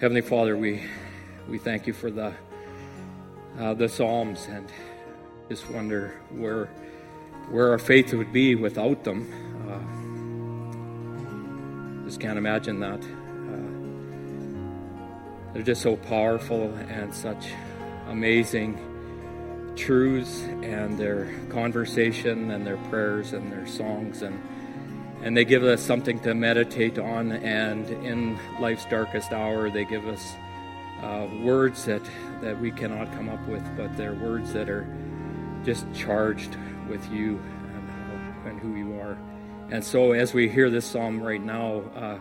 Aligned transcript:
Heavenly 0.00 0.20
Father, 0.20 0.56
we 0.56 0.84
we 1.48 1.58
thank 1.58 1.88
you 1.88 1.92
for 1.92 2.08
the 2.08 2.32
uh, 3.58 3.74
the 3.74 3.88
Psalms 3.88 4.46
and 4.48 4.70
just 5.48 5.68
wonder 5.70 6.14
where 6.30 6.66
where 7.50 7.72
our 7.72 7.80
faith 7.80 8.14
would 8.14 8.32
be 8.32 8.54
without 8.54 9.02
them. 9.02 9.26
Uh, 9.66 9.80
just 12.04 12.20
can't 12.20 12.38
imagine 12.38 12.78
that. 12.78 13.02
Uh, 13.02 13.58
they're 15.52 15.64
just 15.64 15.82
so 15.82 15.96
powerful 15.96 16.72
and 16.88 17.12
such 17.12 17.48
amazing 18.06 18.78
truths 19.74 20.42
and 20.62 20.96
their 20.96 21.28
conversation 21.50 22.52
and 22.52 22.64
their 22.64 22.78
prayers 22.88 23.32
and 23.32 23.50
their 23.50 23.66
songs 23.66 24.22
and 24.22 24.40
and 25.22 25.36
they 25.36 25.44
give 25.44 25.64
us 25.64 25.82
something 25.82 26.18
to 26.20 26.34
meditate 26.34 26.98
on 26.98 27.32
and 27.32 27.88
in 28.04 28.38
life's 28.60 28.84
darkest 28.86 29.32
hour 29.32 29.70
they 29.70 29.84
give 29.84 30.06
us 30.06 30.34
uh, 31.02 31.26
words 31.42 31.84
that 31.84 32.02
that 32.40 32.60
we 32.60 32.70
cannot 32.70 33.10
come 33.12 33.28
up 33.28 33.44
with 33.48 33.64
but 33.76 33.94
they're 33.96 34.14
words 34.14 34.52
that 34.52 34.68
are 34.68 34.86
just 35.64 35.86
charged 35.92 36.56
with 36.88 37.10
you 37.10 37.38
and, 37.74 38.46
and 38.46 38.60
who 38.60 38.76
you 38.76 38.98
are. 39.00 39.18
And 39.70 39.84
so 39.84 40.12
as 40.12 40.32
we 40.32 40.48
hear 40.48 40.70
this 40.70 40.86
psalm 40.86 41.20
right 41.20 41.42
now 41.42 41.80
uh, 41.94 42.18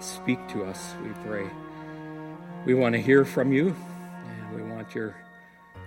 speak 0.00 0.46
to 0.48 0.64
us 0.64 0.94
we 1.02 1.10
pray. 1.24 1.48
We 2.66 2.74
want 2.74 2.94
to 2.94 3.00
hear 3.00 3.24
from 3.24 3.52
you 3.52 3.74
and 4.24 4.54
we 4.54 4.62
want 4.62 4.94
your 4.94 5.16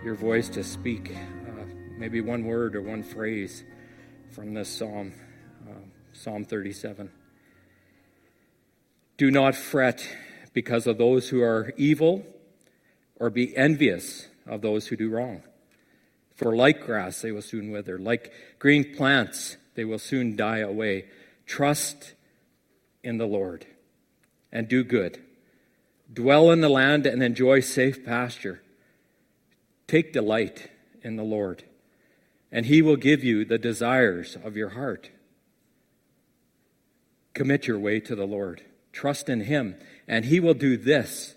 your 0.04 0.16
voice 0.16 0.50
to 0.50 0.64
speak 0.64 1.16
uh, 1.48 1.64
maybe 1.98 2.22
one 2.22 2.46
word 2.46 2.76
or 2.76 2.82
one 2.82 3.04
phrase 3.04 3.64
from 4.32 4.54
this 4.54 4.68
psalm, 4.70 5.14
Psalm 6.16 6.46
37. 6.46 7.12
Do 9.18 9.30
not 9.30 9.54
fret 9.54 10.08
because 10.54 10.88
of 10.88 10.98
those 10.98 11.30
who 11.30 11.42
are 11.42 11.74
evil, 11.78 12.26
or 13.20 13.30
be 13.30 13.56
envious 13.56 14.28
of 14.48 14.62
those 14.62 14.88
who 14.88 14.96
do 14.96 15.10
wrong. 15.10 15.44
For 16.36 16.56
like 16.56 16.86
grass, 16.86 17.22
they 17.22 17.32
will 17.32 17.42
soon 17.42 17.72
wither. 17.72 18.00
Like 18.00 18.32
green 18.60 18.96
plants, 18.96 19.58
they 19.76 19.86
will 19.86 20.00
soon 20.00 20.36
die 20.36 20.60
away. 20.60 21.06
Trust 21.46 22.14
in 23.04 23.18
the 23.18 23.28
Lord 23.28 23.66
and 24.52 24.68
do 24.68 24.84
good. 24.84 25.22
Dwell 26.12 26.52
in 26.52 26.62
the 26.62 26.70
land 26.70 27.06
and 27.06 27.22
enjoy 27.22 27.60
safe 27.60 28.06
pasture. 28.06 28.62
Take 29.88 30.14
delight 30.14 30.70
in 31.04 31.16
the 31.18 31.24
Lord, 31.24 31.64
and 32.52 32.66
He 32.66 32.82
will 32.82 32.96
give 32.96 33.24
you 33.24 33.46
the 33.46 33.58
desires 33.58 34.38
of 34.44 34.56
your 34.58 34.70
heart. 34.70 35.10
Commit 37.36 37.68
your 37.68 37.78
way 37.78 38.00
to 38.00 38.16
the 38.16 38.26
Lord. 38.26 38.64
Trust 38.92 39.30
in 39.30 39.42
Him, 39.42 39.76
and 40.08 40.26
He 40.26 40.40
will 40.40 40.56
do 40.56 40.78
this. 40.78 41.36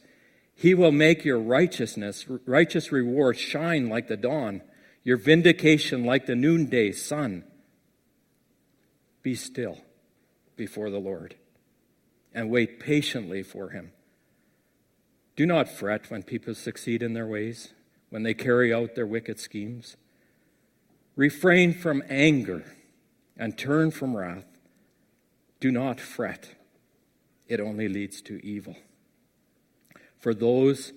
He 0.55 0.73
will 0.73 0.93
make 0.93 1.25
your 1.25 1.39
righteousness, 1.39 2.25
righteous 2.47 2.91
reward 2.91 3.37
shine 3.37 3.91
like 3.91 4.09
the 4.09 4.17
dawn, 4.17 4.63
your 5.05 5.19
vindication 5.19 6.05
like 6.05 6.25
the 6.25 6.35
noonday 6.35 6.93
sun. 6.93 7.45
Be 9.23 9.35
still 9.35 9.79
before 10.57 10.89
the 10.89 10.99
Lord 10.99 11.35
and 12.33 12.51
wait 12.51 12.81
patiently 12.81 13.43
for 13.43 13.71
Him. 13.71 13.93
Do 15.37 15.47
not 15.47 15.69
fret 15.69 16.11
when 16.11 16.23
people 16.23 16.55
succeed 16.55 17.03
in 17.03 17.13
their 17.13 17.27
ways 17.27 17.73
when 18.11 18.23
they 18.23 18.35
carry 18.35 18.73
out 18.73 18.95
their 18.95 19.07
wicked 19.07 19.39
schemes. 19.39 19.97
Refrain 21.17 21.75
from 21.75 22.03
anger 22.09 22.65
and 23.37 23.57
turn 23.57 23.91
from 23.91 24.17
wrath. 24.17 24.48
Do 25.61 25.70
not 25.70 26.01
fret, 26.01 26.51
it 27.48 27.61
only 27.61 27.89
leads 27.89 28.23
to 28.23 28.45
evil. 28.45 28.77
For 30.19 30.34
those 30.34 30.92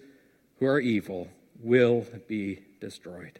who 0.59 0.65
are 0.65 0.79
evil 0.79 1.29
will 1.59 2.05
be 2.27 2.59
destroyed. 2.79 3.39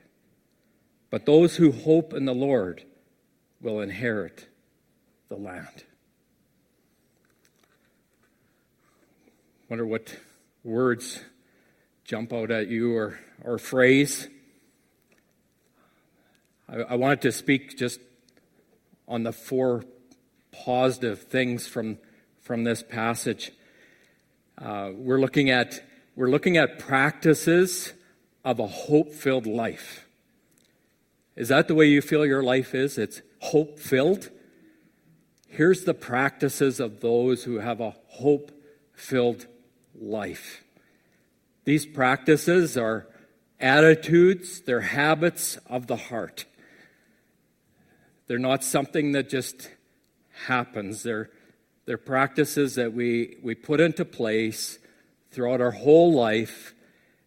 But 1.09 1.26
those 1.26 1.58
who 1.58 1.72
hope 1.72 2.14
in 2.14 2.26
the 2.26 2.34
Lord 2.34 2.84
will 3.62 3.82
inherit 3.82 4.48
the 5.30 5.36
land. 5.36 5.84
Wonder 9.70 9.86
what 9.86 10.16
words 10.64 11.22
jump 12.03 12.34
out 12.34 12.52
at 12.52 12.68
you 12.68 12.96
or, 12.96 13.20
or 13.44 13.58
phrase. 13.58 14.28
I, 16.68 16.82
I 16.82 16.96
wanted 16.96 17.22
to 17.22 17.32
speak 17.32 17.78
just 17.78 18.00
on 19.08 19.24
the 19.24 19.32
four 19.32 19.86
positive 20.52 21.24
things 21.24 21.68
from, 21.68 21.98
from 22.42 22.64
this 22.64 22.84
passage. 22.84 23.52
Uh, 24.58 24.92
we're 24.94 25.20
looking 25.20 25.50
at 25.50 25.82
we're 26.16 26.30
looking 26.30 26.58
at 26.58 26.78
practices 26.78 27.94
of 28.44 28.60
a 28.60 28.68
hope-filled 28.68 29.48
life. 29.48 30.06
Is 31.38 31.48
that 31.48 31.70
the 31.70 31.74
way 31.74 31.86
you 31.86 32.02
feel 32.02 32.26
your 32.26 32.44
life 32.44 32.76
is? 32.76 32.98
It's 32.98 33.22
hope-filled. 33.40 34.30
Here's 35.48 35.86
the 35.86 35.94
practices 35.94 36.80
of 36.82 37.00
those 37.00 37.46
who 37.46 37.60
have 37.60 37.80
a 37.80 37.96
hope-filled 38.08 39.48
life. 40.00 40.64
These 41.64 41.86
practices 41.86 42.78
are 42.78 43.08
attitudes, 43.60 44.62
they're 44.62 44.82
habits 44.82 45.58
of 45.68 45.88
the 45.88 45.96
heart. 45.96 46.46
They're 48.28 48.38
not 48.40 48.64
something 48.64 49.14
that 49.14 49.30
just 49.30 49.70
happens. 50.47 51.03
They're, 51.03 51.29
they're 51.85 51.97
practices 51.97 52.75
that 52.75 52.94
we, 52.94 53.38
we 53.41 53.56
put 53.56 53.79
into 53.79 54.06
place 54.06 54.79
throughout 55.31 55.62
our 55.62 55.72
whole 55.72 56.13
life, 56.13 56.74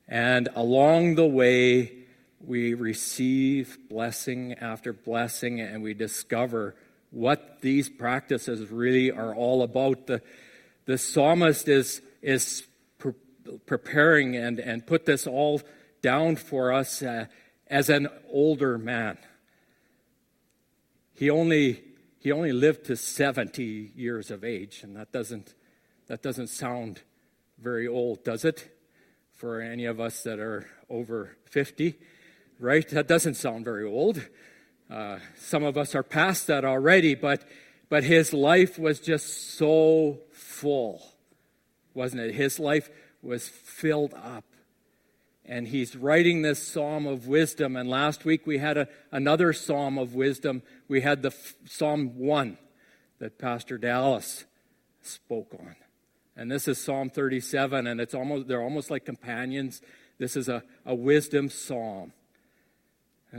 and 0.09 0.49
along 0.55 1.15
the 1.15 1.27
way, 1.27 1.93
we 2.41 2.75
receive 2.75 3.79
blessing 3.89 4.53
after 4.55 4.93
blessing, 4.93 5.61
and 5.61 5.83
we 5.83 5.95
discover 5.95 6.75
what 7.11 7.61
these 7.63 7.89
practices 7.89 8.71
really 8.71 9.11
are 9.11 9.35
all 9.35 9.63
about. 9.63 10.07
The, 10.07 10.21
the 10.85 10.99
psalmist 10.99 11.69
is, 11.69 12.03
is 12.21 12.67
preparing 13.67 14.37
and, 14.37 14.59
and 14.59 14.87
put 14.87 15.07
this 15.07 15.27
all 15.27 15.63
down 16.03 16.37
for 16.37 16.73
us 16.73 17.03
uh, 17.03 17.27
as 17.69 17.89
an 17.89 18.09
older 18.31 18.77
man. 18.77 19.17
He 21.15 21.31
only, 21.31 21.83
he 22.25 22.33
only 22.33 22.53
lived 22.53 22.87
to 22.87 22.97
70 22.97 23.93
years 23.95 24.31
of 24.31 24.45
age, 24.45 24.81
and 24.83 24.97
that 24.97 25.13
doesn't, 25.13 25.53
that 26.07 26.23
doesn't 26.23 26.47
sound 26.47 27.03
very 27.59 27.87
old, 27.87 28.25
does 28.25 28.47
it? 28.47 28.67
For 29.35 29.61
any 29.61 29.85
of 29.85 30.01
us 30.01 30.23
that 30.23 30.39
are 30.39 30.67
over 30.89 31.37
50, 31.45 31.97
right? 32.59 32.89
That 32.89 33.09
doesn't 33.09 33.35
sound 33.35 33.67
very 33.67 33.85
old. 33.85 34.27
Uh, 34.91 35.19
some 35.37 35.65
of 35.65 35.77
us 35.77 35.95
are 35.95 36.03
past 36.03 36.47
that 36.47 36.65
already, 36.65 37.15
but, 37.15 37.47
but 37.91 38.05
his 38.05 38.33
life 38.33 38.79
was 38.79 39.01
just 39.01 39.59
so 39.59 40.21
full, 40.33 41.07
wasn't 41.93 42.23
it? 42.23 42.35
His 42.35 42.59
life 42.59 42.89
was 43.21 43.51
filled 43.51 44.15
up. 44.15 44.45
And 45.47 45.69
he's 45.69 45.95
writing 45.95 46.43
this 46.43 46.67
psalm 46.67 47.07
of 47.07 47.27
wisdom. 47.27 47.77
And 47.77 47.89
last 47.89 48.25
week 48.25 48.47
we 48.47 48.59
had 48.59 48.79
a, 48.79 48.89
another 49.13 49.53
psalm 49.53 49.99
of 49.99 50.15
wisdom. 50.15 50.63
We 50.89 51.03
had 51.03 51.23
the 51.23 51.29
f- 51.29 51.55
Psalm 51.67 52.19
1 52.19 52.57
that 53.19 53.39
Pastor 53.39 53.77
Dallas 53.77 54.45
spoke 55.03 55.55
on. 55.59 55.77
And 56.37 56.51
this 56.51 56.67
is 56.67 56.83
Psalm 56.83 57.11
37, 57.11 57.87
and 57.87 58.01
it's 58.01 58.15
almost, 58.15 58.49
they're 58.49 58.63
almost 58.63 58.91
like 58.91 59.05
companions. 59.05 59.83
This 60.19 60.37
is 60.37 60.49
a, 60.49 60.65
a 60.85 60.95
wisdom 60.95 61.49
psalm. 61.49 62.13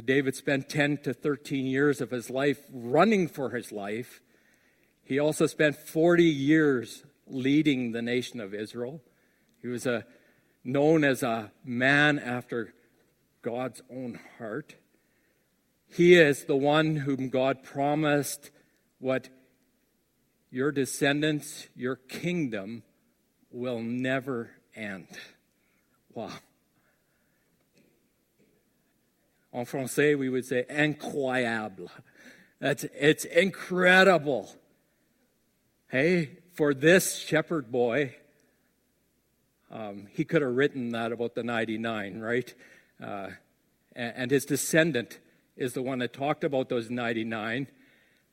David 0.04 0.36
spent 0.36 0.70
10 0.70 0.98
to 1.00 1.14
13 1.14 1.66
years 1.66 2.02
of 2.02 2.12
his 2.12 2.30
life 2.30 2.60
running 2.72 3.28
for 3.28 3.50
his 3.52 3.72
life. 3.72 4.22
He 5.04 5.20
also 5.20 5.46
spent 5.48 5.76
40 5.76 6.24
years 6.24 7.04
leading 7.28 7.92
the 7.92 8.02
nation 8.02 8.40
of 8.40 8.54
Israel. 8.54 9.02
He 9.62 9.68
was 9.68 9.86
a, 9.86 10.06
known 10.66 11.04
as 11.04 11.22
a 11.22 11.52
man 11.64 12.18
after 12.18 12.74
God's 13.44 13.82
own 13.90 14.20
heart. 14.38 14.76
He 15.88 16.16
is 16.16 16.46
the 16.46 16.56
one 16.58 16.98
whom 16.98 17.30
God 17.30 17.64
promised 17.64 18.50
what 19.00 19.30
your 20.50 20.72
descendants, 20.72 21.68
your 21.76 21.96
kingdom 21.96 22.82
will 23.52 23.80
never 23.80 24.50
end. 24.76 25.08
Wow. 26.14 26.32
En 29.54 29.66
français, 29.66 30.18
we 30.18 30.28
would 30.28 30.46
say 30.46 30.66
incroyable. 30.70 31.90
That's, 32.60 32.86
it's 33.00 33.26
incredible. 33.26 34.50
Hey, 35.88 36.40
for 36.54 36.74
this 36.74 37.16
shepherd 37.16 37.72
boy, 37.72 38.16
um, 39.76 40.08
he 40.10 40.24
could 40.24 40.42
have 40.42 40.56
written 40.56 40.92
that 40.92 41.12
about 41.12 41.36
the 41.36 41.44
99, 41.44 42.20
right? 42.20 42.54
Uh, 43.04 43.28
and 43.94 44.32
his 44.32 44.46
descendant 44.46 45.20
is 45.58 45.74
the 45.74 45.82
one 45.82 46.00
that 46.00 46.14
talked 46.14 46.46
about 46.46 46.70
those 46.70 46.90
99. 46.90 47.68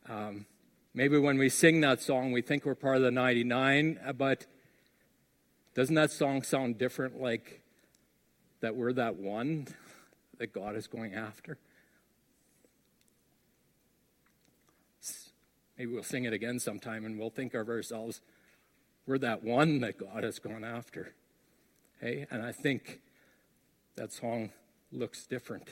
Um, 0.09 0.47
maybe 0.95 1.19
when 1.19 1.39
we 1.39 1.49
sing 1.49 1.81
that 1.81 2.01
song, 2.01 2.31
we 2.31 2.43
think 2.43 2.65
we're 2.65 2.77
part 2.77 2.97
of 2.97 3.03
the 3.03 3.11
99, 3.11 3.99
uh, 4.07 4.13
but 4.13 4.47
Doesn't 5.75 5.95
that 5.97 6.13
song 6.13 6.43
sound 6.43 6.79
different 6.79 7.21
like 7.21 7.63
that 8.61 8.77
we're 8.77 8.93
that 8.93 9.17
one 9.17 9.67
that 10.39 10.53
God 10.53 10.77
is 10.77 10.87
going 10.87 11.15
after? 11.15 11.59
Maybe 15.77 15.93
we'll 15.93 16.05
sing 16.05 16.25
it 16.25 16.33
again 16.33 16.61
sometime 16.61 17.05
and 17.05 17.19
we'll 17.19 17.31
think 17.31 17.55
of 17.55 17.69
ourselves, 17.69 18.21
we're 19.07 19.19
that 19.19 19.43
one 19.43 19.81
that 19.81 19.99
God 19.99 20.23
has 20.23 20.39
gone 20.39 20.63
after. 20.63 21.15
Hey, 22.03 22.27
and 22.33 22.43
I 22.43 22.51
think 22.51 22.99
that 23.95 24.13
song 24.13 24.51
looks 24.91 25.25
different. 25.25 25.69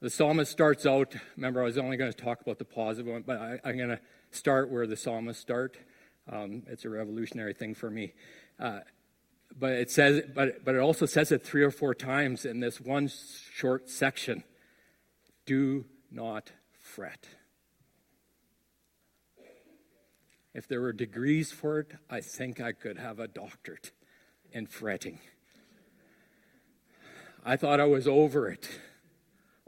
The 0.00 0.08
psalmist 0.08 0.50
starts 0.50 0.86
out, 0.86 1.14
remember, 1.36 1.60
I 1.60 1.64
was 1.64 1.76
only 1.76 1.98
going 1.98 2.10
to 2.10 2.16
talk 2.16 2.40
about 2.40 2.58
the 2.58 2.64
positive 2.64 3.12
one, 3.12 3.20
but 3.20 3.38
I, 3.38 3.68
am 3.68 3.76
going 3.76 3.90
to 3.90 4.00
start 4.30 4.70
where 4.70 4.86
the 4.86 4.96
psalmist 4.96 5.42
start. 5.42 5.76
Um, 6.32 6.62
it's 6.68 6.86
a 6.86 6.88
revolutionary 6.88 7.52
thing 7.52 7.74
for 7.74 7.90
me. 7.90 8.14
Uh, 8.58 8.80
but 9.58 9.72
it 9.72 9.90
says, 9.90 10.22
but, 10.34 10.64
but 10.64 10.74
it 10.74 10.78
also 10.78 11.04
says 11.04 11.32
it 11.32 11.44
three 11.44 11.62
or 11.62 11.70
four 11.70 11.94
times 11.94 12.46
in 12.46 12.60
this 12.60 12.80
one 12.80 13.10
short 13.52 13.90
section. 13.90 14.42
Do 15.44 15.84
not 16.10 16.50
fret. 16.80 17.28
If 20.54 20.66
there 20.66 20.80
were 20.80 20.94
degrees 20.94 21.52
for 21.52 21.80
it, 21.80 21.92
I 22.08 22.22
think 22.22 22.58
I 22.58 22.72
could 22.72 22.96
have 22.96 23.18
a 23.18 23.28
doctorate 23.28 23.90
in 24.52 24.66
fretting. 24.66 25.20
I 27.44 27.56
thought 27.56 27.80
I 27.80 27.86
was 27.86 28.06
over 28.06 28.48
it 28.48 28.68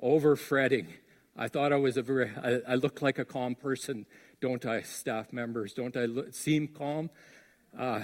over 0.03 0.37
fretting. 0.37 0.89
I 1.37 1.49
thought 1.49 1.73
I 1.73 1.77
was 1.77 1.97
a 1.97 2.03
very, 2.03 2.31
I, 2.43 2.73
I 2.73 2.75
look 2.75 3.03
like 3.03 3.19
a 3.19 3.25
calm 3.25 3.55
person, 3.55 4.07
don't 4.41 4.65
I, 4.67 4.83
staff 4.83 5.33
members? 5.33 5.73
Don't 5.73 5.97
I 5.97 6.07
look, 6.07 6.35
seem 6.35 6.69
calm? 6.69 7.11
Uh, 7.79 8.03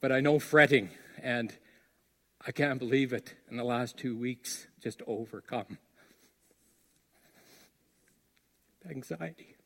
but 0.00 0.12
I 0.12 0.20
know 0.20 0.38
fretting, 0.38 0.90
and 1.22 1.52
I 2.46 2.52
can't 2.52 2.78
believe 2.78 3.12
it 3.12 3.34
in 3.50 3.56
the 3.56 3.64
last 3.64 3.96
two 3.96 4.16
weeks, 4.16 4.66
just 4.82 5.02
overcome. 5.06 5.78
Anxiety. 8.88 9.56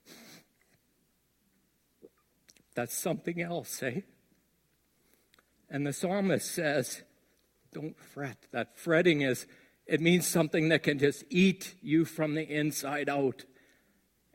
That's 2.74 2.94
something 2.94 3.40
else, 3.40 3.82
eh? 3.82 4.02
And 5.70 5.86
the 5.86 5.92
psalmist 5.92 6.50
says, 6.50 7.02
don't 7.72 7.98
fret. 7.98 8.46
That 8.52 8.78
fretting 8.78 9.20
is 9.20 9.46
it 9.86 10.00
means 10.00 10.26
something 10.26 10.68
that 10.68 10.82
can 10.82 10.98
just 10.98 11.24
eat 11.30 11.74
you 11.80 12.04
from 12.04 12.34
the 12.34 12.42
inside 12.42 13.08
out. 13.08 13.44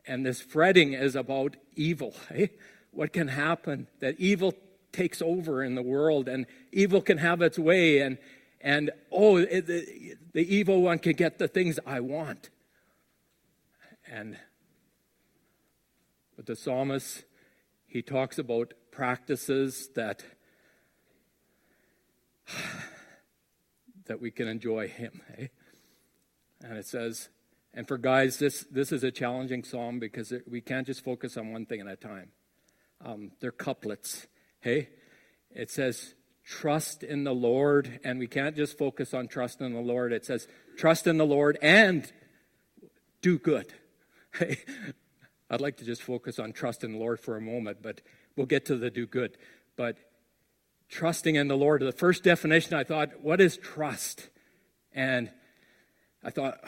And 0.06 0.26
this 0.26 0.40
fretting 0.40 0.92
is 0.92 1.14
about 1.14 1.56
evil. 1.76 2.14
Eh? 2.34 2.48
What 2.90 3.12
can 3.12 3.26
happen? 3.26 3.88
That 3.98 4.14
evil 4.20 4.54
takes 4.92 5.20
over 5.20 5.64
in 5.64 5.74
the 5.74 5.82
world 5.82 6.28
and 6.28 6.46
evil 6.72 7.02
can 7.02 7.18
have 7.18 7.42
its 7.42 7.58
way 7.58 7.98
and 7.98 8.16
and 8.60 8.90
oh 9.10 9.36
it, 9.36 9.66
the, 9.66 10.14
the 10.32 10.54
evil 10.54 10.80
one 10.80 11.00
can 11.00 11.14
get 11.14 11.38
the 11.38 11.48
things 11.48 11.80
i 11.84 11.98
want 11.98 12.50
and 14.06 14.38
but 16.36 16.46
the 16.46 16.54
psalmist 16.54 17.24
he 17.86 18.02
talks 18.02 18.38
about 18.38 18.72
practices 18.92 19.88
that 19.96 20.22
that 24.06 24.20
we 24.20 24.30
can 24.30 24.48
enjoy 24.48 24.88
Him. 24.88 25.20
Eh? 25.38 25.46
And 26.62 26.78
it 26.78 26.86
says, 26.86 27.28
and 27.74 27.88
for 27.88 27.98
guys, 27.98 28.38
this, 28.38 28.64
this 28.70 28.92
is 28.92 29.02
a 29.02 29.10
challenging 29.10 29.64
psalm 29.64 29.98
because 29.98 30.30
it, 30.30 30.44
we 30.48 30.60
can't 30.60 30.86
just 30.86 31.04
focus 31.04 31.36
on 31.36 31.52
one 31.52 31.66
thing 31.66 31.80
at 31.80 31.86
a 31.88 31.96
time. 31.96 32.30
Um, 33.04 33.32
they're 33.40 33.50
couplets. 33.50 34.26
Hey, 34.60 34.90
it 35.50 35.70
says, 35.70 36.14
trust 36.44 37.02
in 37.02 37.24
the 37.24 37.34
Lord, 37.34 38.00
and 38.04 38.18
we 38.18 38.26
can't 38.26 38.54
just 38.54 38.78
focus 38.78 39.12
on 39.12 39.28
trust 39.28 39.60
in 39.60 39.72
the 39.72 39.80
Lord. 39.80 40.12
It 40.12 40.24
says, 40.24 40.46
trust 40.76 41.06
in 41.06 41.16
the 41.16 41.26
Lord 41.26 41.58
and 41.62 42.10
do 43.20 43.38
good. 43.38 43.72
Hey, 44.36 44.58
I'd 45.48 45.60
like 45.60 45.76
to 45.76 45.84
just 45.84 46.02
focus 46.02 46.40
on 46.40 46.52
trust 46.52 46.82
in 46.82 46.90
the 46.90 46.98
Lord 46.98 47.20
for 47.20 47.36
a 47.36 47.40
moment, 47.40 47.78
but 47.80 48.00
we'll 48.34 48.46
get 48.46 48.64
to 48.64 48.76
the 48.76 48.90
do 48.90 49.06
good. 49.06 49.38
But 49.76 49.96
trusting 50.88 51.34
in 51.34 51.48
the 51.48 51.56
Lord. 51.56 51.82
The 51.82 51.92
first 51.92 52.22
definition, 52.22 52.74
I 52.74 52.84
thought, 52.84 53.20
what 53.20 53.40
is 53.40 53.56
trust? 53.56 54.28
And 54.92 55.30
I 56.22 56.30
thought, 56.30 56.58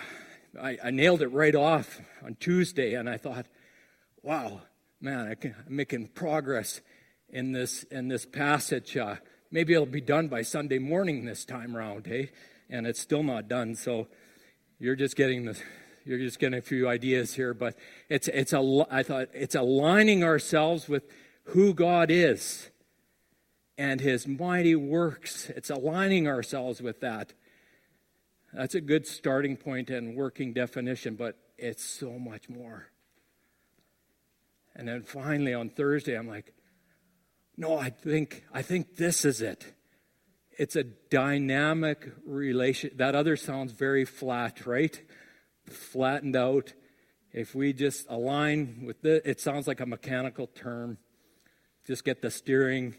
I, 0.61 0.79
I 0.83 0.91
nailed 0.91 1.23
it 1.23 1.29
right 1.29 1.55
off 1.55 2.01
on 2.25 2.37
Tuesday, 2.41 2.95
and 2.95 3.09
I 3.09 3.17
thought, 3.17 3.47
wow, 4.23 4.63
man, 5.01 5.27
I 5.29 5.47
am 5.47 5.55
making 5.69 6.09
progress 6.09 6.81
in 7.29 7.53
this 7.53 7.83
in 7.85 8.09
this 8.09 8.27
passage. 8.27 8.97
Uh, 8.97 9.17
maybe 9.51 9.73
it'll 9.73 9.87
be 9.87 10.01
done 10.01 10.29
by 10.29 10.43
Sunday 10.43 10.79
morning 10.79 11.25
this 11.25 11.45
time 11.45 11.77
around, 11.77 12.07
hey? 12.07 12.31
And 12.69 12.87
it's 12.87 13.01
still 13.01 13.23
not 13.23 13.49
done. 13.49 13.75
So 13.75 14.09
you're 14.79 14.97
just 14.97 15.17
getting 15.17 15.45
the 15.45 15.59
you're 16.05 16.19
just 16.19 16.39
getting 16.39 16.59
a 16.59 16.63
few 16.63 16.89
ideas 16.89 17.35
here, 17.35 17.55
but 17.55 17.77
it's 18.09 18.29
it's 18.29 18.53
a 18.53 18.87
I 18.91 19.03
thought 19.03 19.29
it's 19.33 19.55
aligning 19.55 20.25
ourselves 20.25 20.89
with 20.89 21.05
who 21.51 21.75
God 21.75 22.11
is 22.11 22.71
and 23.79 24.01
his 24.01 24.27
mighty 24.27 24.75
works. 24.75 25.51
It's 25.51 25.71
aligning 25.71 26.27
ourselves 26.27 26.81
with 26.81 27.01
that. 27.01 27.33
That's 28.53 28.75
a 28.75 28.81
good 28.81 29.07
starting 29.07 29.57
point 29.57 29.91
and 29.91 30.17
working 30.17 30.53
definition, 30.53 31.15
but 31.15 31.37
it's 31.59 31.85
so 31.85 32.19
much 32.19 32.49
more. 32.49 32.89
And 34.75 34.89
then 34.89 35.03
finally 35.03 35.55
on 35.55 35.71
Thursday, 35.71 36.17
I'm 36.17 36.29
like, 36.29 36.53
no, 37.57 37.79
I 37.79 37.91
think 37.91 38.45
I 38.53 38.63
think 38.63 38.97
this 38.97 39.25
is 39.25 39.41
it. 39.41 39.75
It's 40.59 40.77
a 40.77 40.85
dynamic 40.85 42.13
relation. 42.27 42.91
That 42.97 43.15
other 43.15 43.37
sounds 43.37 43.73
very 43.73 44.05
flat, 44.05 44.67
right? 44.67 45.01
Flattened 45.67 46.37
out. 46.37 46.73
If 47.33 47.55
we 47.55 47.73
just 47.75 48.07
align 48.09 48.85
with 48.87 49.05
it, 49.05 49.23
it 49.27 49.41
sounds 49.41 49.67
like 49.67 49.81
a 49.81 49.87
mechanical 49.87 50.47
term. 50.47 50.97
Just 51.87 52.05
get 52.05 52.23
the 52.23 52.31
steering 52.31 52.97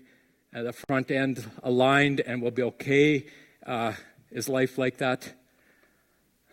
uh, 0.54 0.64
the 0.64 0.74
front 0.74 1.12
end 1.12 1.50
aligned 1.64 2.22
and 2.22 2.42
we'll 2.42 2.52
be 2.52 2.64
okay. 2.64 3.26
Uh, 3.66 3.94
is 4.32 4.50
life 4.50 4.78
like 4.78 4.98
that? 4.98 5.34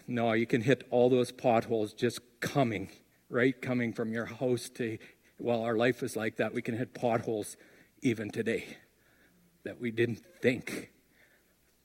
No, 0.06 0.32
you 0.32 0.46
can 0.46 0.60
hit 0.60 0.86
all 0.90 1.08
those 1.08 1.32
potholes 1.32 1.92
just 1.92 2.20
coming, 2.40 2.90
right? 3.28 3.60
Coming 3.60 3.92
from 3.92 4.12
your 4.12 4.26
house 4.26 4.68
to, 4.70 4.98
well, 5.38 5.62
our 5.62 5.76
life 5.76 6.02
is 6.02 6.16
like 6.16 6.36
that. 6.36 6.52
We 6.52 6.62
can 6.62 6.76
hit 6.76 6.94
potholes 6.94 7.56
even 8.02 8.30
today 8.30 8.76
that 9.64 9.80
we 9.80 9.90
didn't 9.90 10.22
think, 10.42 10.90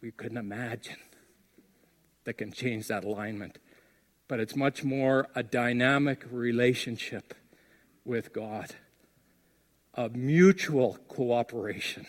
we 0.02 0.12
couldn't 0.12 0.38
imagine 0.38 0.98
that 2.26 2.34
can 2.34 2.52
change 2.52 2.88
that 2.88 3.04
alignment. 3.04 3.58
But 4.28 4.40
it's 4.40 4.56
much 4.56 4.84
more 4.84 5.28
a 5.34 5.42
dynamic 5.42 6.26
relationship 6.30 7.34
with 8.04 8.34
God 8.34 8.76
of 10.00 10.16
mutual 10.16 10.98
cooperation. 11.10 12.06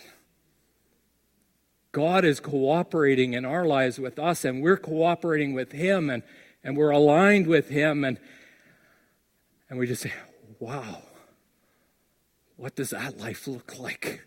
God 1.91 2.23
is 2.23 2.39
cooperating 2.39 3.33
in 3.33 3.43
our 3.43 3.65
lives 3.65 3.99
with 3.99 4.17
us, 4.17 4.45
and 4.45 4.63
we're 4.63 4.77
cooperating 4.77 5.53
with 5.53 5.73
Him, 5.73 6.09
and, 6.09 6.23
and 6.63 6.77
we're 6.77 6.91
aligned 6.91 7.47
with 7.47 7.67
Him, 7.67 8.05
and, 8.05 8.17
and 9.69 9.77
we 9.77 9.87
just 9.87 10.03
say, 10.03 10.13
Wow, 10.57 11.01
what 12.55 12.77
does 12.77 12.91
that 12.91 13.17
life 13.19 13.45
look 13.45 13.77
like? 13.77 14.25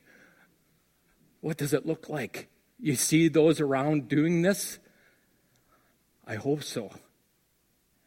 What 1.41 1.57
does 1.57 1.73
it 1.73 1.87
look 1.87 2.11
like? 2.11 2.51
You 2.79 2.97
see 2.97 3.29
those 3.29 3.63
around 3.63 4.09
doing 4.09 4.43
this? 4.43 4.79
I 6.27 6.35
hope 6.35 6.63
so. 6.65 6.91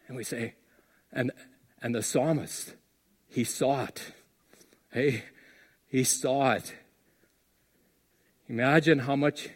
And 0.08 0.16
we 0.16 0.24
say, 0.24 0.54
and 1.12 1.32
and 1.82 1.96
the 1.96 2.04
psalmist, 2.04 2.76
he 3.28 3.44
saw 3.44 3.86
it. 3.86 4.12
Hey, 4.92 5.24
he 5.88 6.04
saw 6.04 6.52
it. 6.52 6.76
Imagine 8.48 9.00
how 9.00 9.16
much 9.16 9.50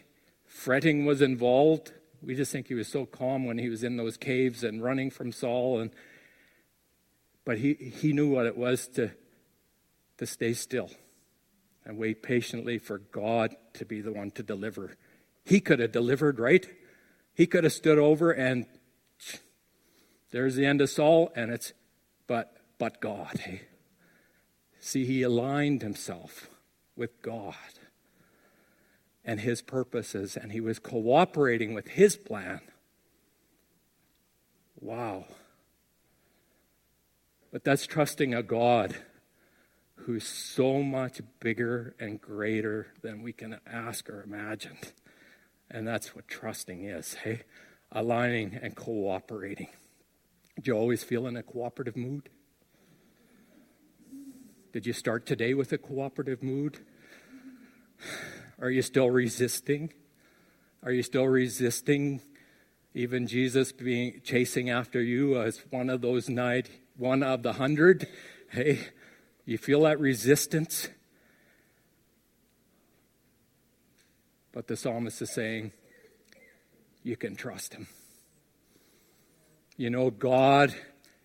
fretting 0.46 1.04
was 1.04 1.22
involved. 1.22 1.92
We 2.22 2.34
just 2.34 2.52
think 2.52 2.68
he 2.68 2.74
was 2.74 2.88
so 2.88 3.06
calm 3.06 3.46
when 3.46 3.58
he 3.58 3.68
was 3.68 3.82
in 3.82 3.96
those 3.96 4.16
caves 4.16 4.62
and 4.64 4.82
running 4.82 5.10
from 5.10 5.32
Saul 5.32 5.80
and 5.80 5.90
but 7.44 7.58
he, 7.58 7.74
he 7.74 8.12
knew 8.12 8.28
what 8.28 8.46
it 8.46 8.56
was 8.56 8.86
to, 8.88 9.10
to 10.18 10.26
stay 10.26 10.52
still 10.52 10.90
and 11.84 11.98
wait 11.98 12.22
patiently 12.22 12.78
for 12.78 12.98
God 12.98 13.56
to 13.74 13.84
be 13.84 14.00
the 14.00 14.12
one 14.12 14.30
to 14.32 14.44
deliver. 14.44 14.96
He 15.44 15.58
could 15.58 15.80
have 15.80 15.90
delivered, 15.90 16.38
right? 16.38 16.64
He 17.34 17.48
could 17.48 17.64
have 17.64 17.72
stood 17.72 17.98
over 17.98 18.30
and 18.30 18.66
there's 20.32 20.56
the 20.56 20.64
end 20.64 20.80
of 20.80 20.88
Saul, 20.88 21.30
and 21.36 21.52
it's 21.52 21.72
but 22.26 22.56
but 22.78 23.00
God. 23.00 23.38
Hey? 23.38 23.62
See, 24.84 25.04
he 25.04 25.22
aligned 25.22 25.80
himself 25.80 26.50
with 26.96 27.22
God 27.22 27.54
and 29.24 29.38
his 29.38 29.62
purposes, 29.62 30.36
and 30.36 30.50
he 30.50 30.60
was 30.60 30.80
cooperating 30.80 31.72
with 31.72 31.86
his 31.86 32.16
plan. 32.16 32.60
Wow. 34.80 35.26
But 37.52 37.62
that's 37.62 37.86
trusting 37.86 38.34
a 38.34 38.42
God 38.42 38.96
who's 39.94 40.26
so 40.26 40.82
much 40.82 41.20
bigger 41.38 41.94
and 42.00 42.20
greater 42.20 42.88
than 43.02 43.22
we 43.22 43.32
can 43.32 43.60
ask 43.64 44.10
or 44.10 44.20
imagine. 44.24 44.78
And 45.70 45.86
that's 45.86 46.16
what 46.16 46.26
trusting 46.26 46.82
is, 46.82 47.14
hey? 47.14 47.42
Aligning 47.92 48.58
and 48.60 48.74
cooperating. 48.74 49.68
Do 50.60 50.72
you 50.72 50.76
always 50.76 51.04
feel 51.04 51.28
in 51.28 51.36
a 51.36 51.42
cooperative 51.44 51.96
mood? 51.96 52.28
Did 54.72 54.86
you 54.86 54.94
start 54.94 55.26
today 55.26 55.52
with 55.52 55.70
a 55.72 55.76
cooperative 55.76 56.42
mood? 56.42 56.78
Are 58.58 58.70
you 58.70 58.80
still 58.80 59.10
resisting? 59.10 59.92
Are 60.82 60.90
you 60.90 61.02
still 61.02 61.26
resisting 61.26 62.22
even 62.94 63.26
Jesus 63.26 63.70
being 63.70 64.22
chasing 64.24 64.70
after 64.70 65.02
you 65.02 65.38
as 65.38 65.62
one 65.68 65.90
of 65.90 66.00
those 66.00 66.30
night, 66.30 66.70
one 66.96 67.22
of 67.22 67.42
the 67.42 67.52
hundred? 67.52 68.08
Hey, 68.48 68.78
you 69.44 69.58
feel 69.58 69.82
that 69.82 70.00
resistance? 70.00 70.88
But 74.52 74.68
the 74.68 74.76
psalmist 74.78 75.20
is 75.20 75.34
saying, 75.34 75.72
you 77.02 77.18
can 77.18 77.36
trust 77.36 77.74
him. 77.74 77.88
You 79.76 79.90
know, 79.90 80.10
God 80.10 80.74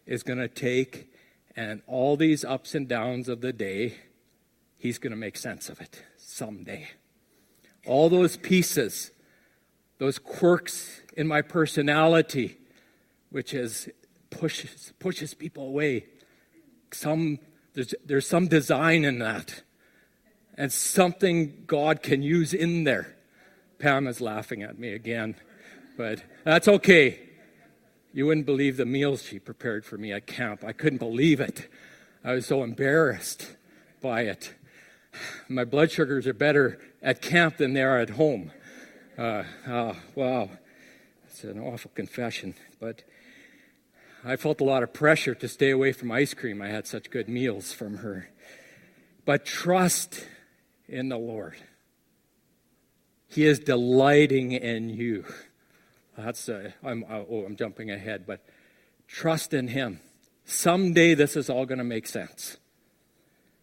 is 0.06 0.22
going 0.22 0.40
to 0.40 0.50
take 0.50 1.14
and 1.58 1.82
all 1.88 2.16
these 2.16 2.46
ups 2.46 2.74
and 2.74 2.88
downs 2.88 3.28
of 3.28 3.42
the 3.42 3.52
day, 3.52 3.96
he's 4.78 4.98
going 4.98 5.12
to 5.12 5.18
make 5.18 5.36
sense 5.36 5.68
of 5.68 5.82
it 5.82 6.04
someday. 6.18 6.88
All 7.86 8.08
those 8.10 8.38
pieces 8.38 9.12
those 9.98 10.20
quirks 10.20 11.02
in 11.16 11.28
my 11.28 11.42
personality, 11.42 12.58
which 13.30 13.54
is 13.54 13.90
pushes 14.30 14.94
pushes 15.00 15.34
people 15.34 15.68
away. 15.68 16.06
Some 16.92 17.40
there's 17.74 17.94
there's 18.06 18.28
some 18.28 18.48
design 18.48 19.04
in 19.04 19.20
that, 19.20 19.64
and 20.56 20.72
something 20.72 21.64
God 21.66 22.04
can 22.04 22.22
use 22.22 22.54
in 22.54 22.84
there. 22.84 23.16
Pam 23.80 24.08
is 24.08 24.22
laughing 24.22 24.64
at 24.64 24.78
me 24.80 24.94
again, 24.94 25.36
but 25.98 26.24
that's 26.44 26.68
okay. 26.68 27.27
You 28.14 28.26
wouldn't 28.26 28.46
believe 28.46 28.78
the 28.78 28.86
meals 28.86 29.24
she 29.24 29.40
prepared 29.40 29.86
for 29.86 29.98
me 29.98 30.12
at 30.12 30.26
camp. 30.26 30.64
I 30.64 30.72
couldn't 30.72 31.00
believe 31.00 31.40
it. 31.40 31.68
I 32.24 32.34
was 32.34 32.46
so 32.46 32.64
embarrassed 32.64 33.56
by 34.02 34.22
it. 34.22 34.54
My 35.48 35.66
blood 35.66 35.92
sugars 35.92 36.28
are 36.28 36.34
better 36.34 36.80
at 37.02 37.22
camp 37.22 37.58
than 37.58 37.74
they 37.74 37.84
are 37.84 38.00
at 38.00 38.12
home. 38.12 38.52
Uh, 39.18 39.44
oh, 39.68 39.96
wow. 40.16 40.50
It's 41.26 41.44
an 41.44 41.60
awful 41.60 41.92
confession. 41.94 42.56
But 42.80 43.04
I 44.24 44.36
felt 44.36 44.62
a 44.62 44.64
lot 44.64 44.84
of 44.84 44.94
pressure 44.94 45.36
to 45.36 45.48
stay 45.48 45.72
away 45.72 45.92
from 45.92 46.12
ice 46.12 46.34
cream. 46.34 46.62
I 46.62 46.68
had 46.68 46.88
such 46.88 47.10
good 47.10 47.30
meals 47.30 47.72
from 47.72 47.98
her. 47.98 48.30
But 49.26 49.46
trust 49.46 50.26
in 50.88 51.10
the 51.10 51.18
Lord. 51.18 51.58
He 53.28 53.46
is 53.46 53.60
delighting 53.60 54.54
in 54.54 54.90
you. 54.90 55.26
That's 56.18 56.50
uh, 56.50 56.72
I'm 56.84 57.04
uh, 57.04 57.22
oh 57.30 57.46
I'm 57.46 57.56
jumping 57.56 57.92
ahead, 57.92 58.26
but 58.26 58.44
trust 59.08 59.54
in 59.54 59.68
Him. 59.68 60.00
Someday 60.46 61.14
this 61.14 61.36
is 61.36 61.50
all 61.50 61.66
going 61.66 61.78
to 61.78 61.84
make 61.84 62.08
sense. 62.08 62.58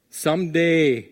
Someday 0.09 1.09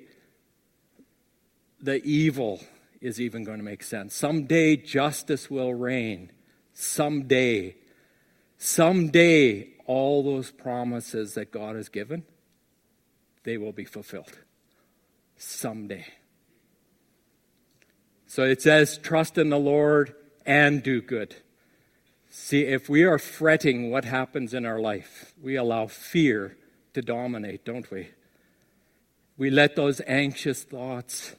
the 1.81 2.03
evil 2.05 2.61
is 3.01 3.21
even 3.21 3.43
going 3.43 3.59
to 3.59 3.65
make 3.65 3.83
sense. 3.83 4.15
Someday 4.15 4.77
justice 4.77 5.51
will 5.51 5.75
reign. 5.75 6.31
Someday. 6.73 7.77
Someday 8.57 9.71
all 9.87 10.23
those 10.23 10.53
promises 10.53 11.35
that 11.35 11.51
God 11.51 11.75
has 11.75 11.89
given, 11.89 12.23
they 13.43 13.57
will 13.59 13.73
be 13.73 13.85
fulfilled. 13.85 14.39
Someday. 15.37 16.07
So 18.29 18.45
it 18.45 18.63
says, 18.63 18.99
trust 18.99 19.37
in 19.37 19.51
the 19.51 19.59
Lord 19.59 20.15
and 20.47 20.83
do 20.83 21.01
good. 21.01 21.37
See, 22.31 22.63
if 22.63 22.89
we 22.89 23.05
are 23.05 23.19
fretting 23.19 23.91
what 23.91 24.05
happens 24.05 24.55
in 24.55 24.65
our 24.65 24.81
life, 24.81 25.35
we 25.43 25.57
allow 25.57 25.87
fear 25.87 26.57
to 26.95 27.03
dominate, 27.03 27.65
don't 27.65 27.91
we? 27.91 28.09
We 29.37 29.51
let 29.51 29.77
those 29.77 30.01
anxious 30.07 30.63
thoughts 30.63 31.35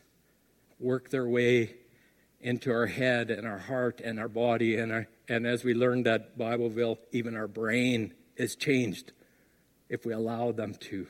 work 0.79 1.09
their 1.09 1.27
way 1.27 1.75
into 2.41 2.71
our 2.71 2.87
head 2.87 3.31
and 3.31 3.47
our 3.47 3.57
heart 3.57 4.01
and 4.03 4.19
our 4.19 4.27
body. 4.27 4.75
And, 4.75 4.91
our, 4.91 5.07
and 5.27 5.47
as 5.47 5.63
we 5.63 5.73
learned 5.73 6.07
at 6.07 6.37
Bibleville, 6.37 6.97
even 7.11 7.35
our 7.35 7.47
brain 7.47 8.13
is 8.35 8.55
changed 8.55 9.13
if 9.89 10.05
we 10.05 10.13
allow 10.13 10.51
them 10.51 10.75
to, 10.75 11.07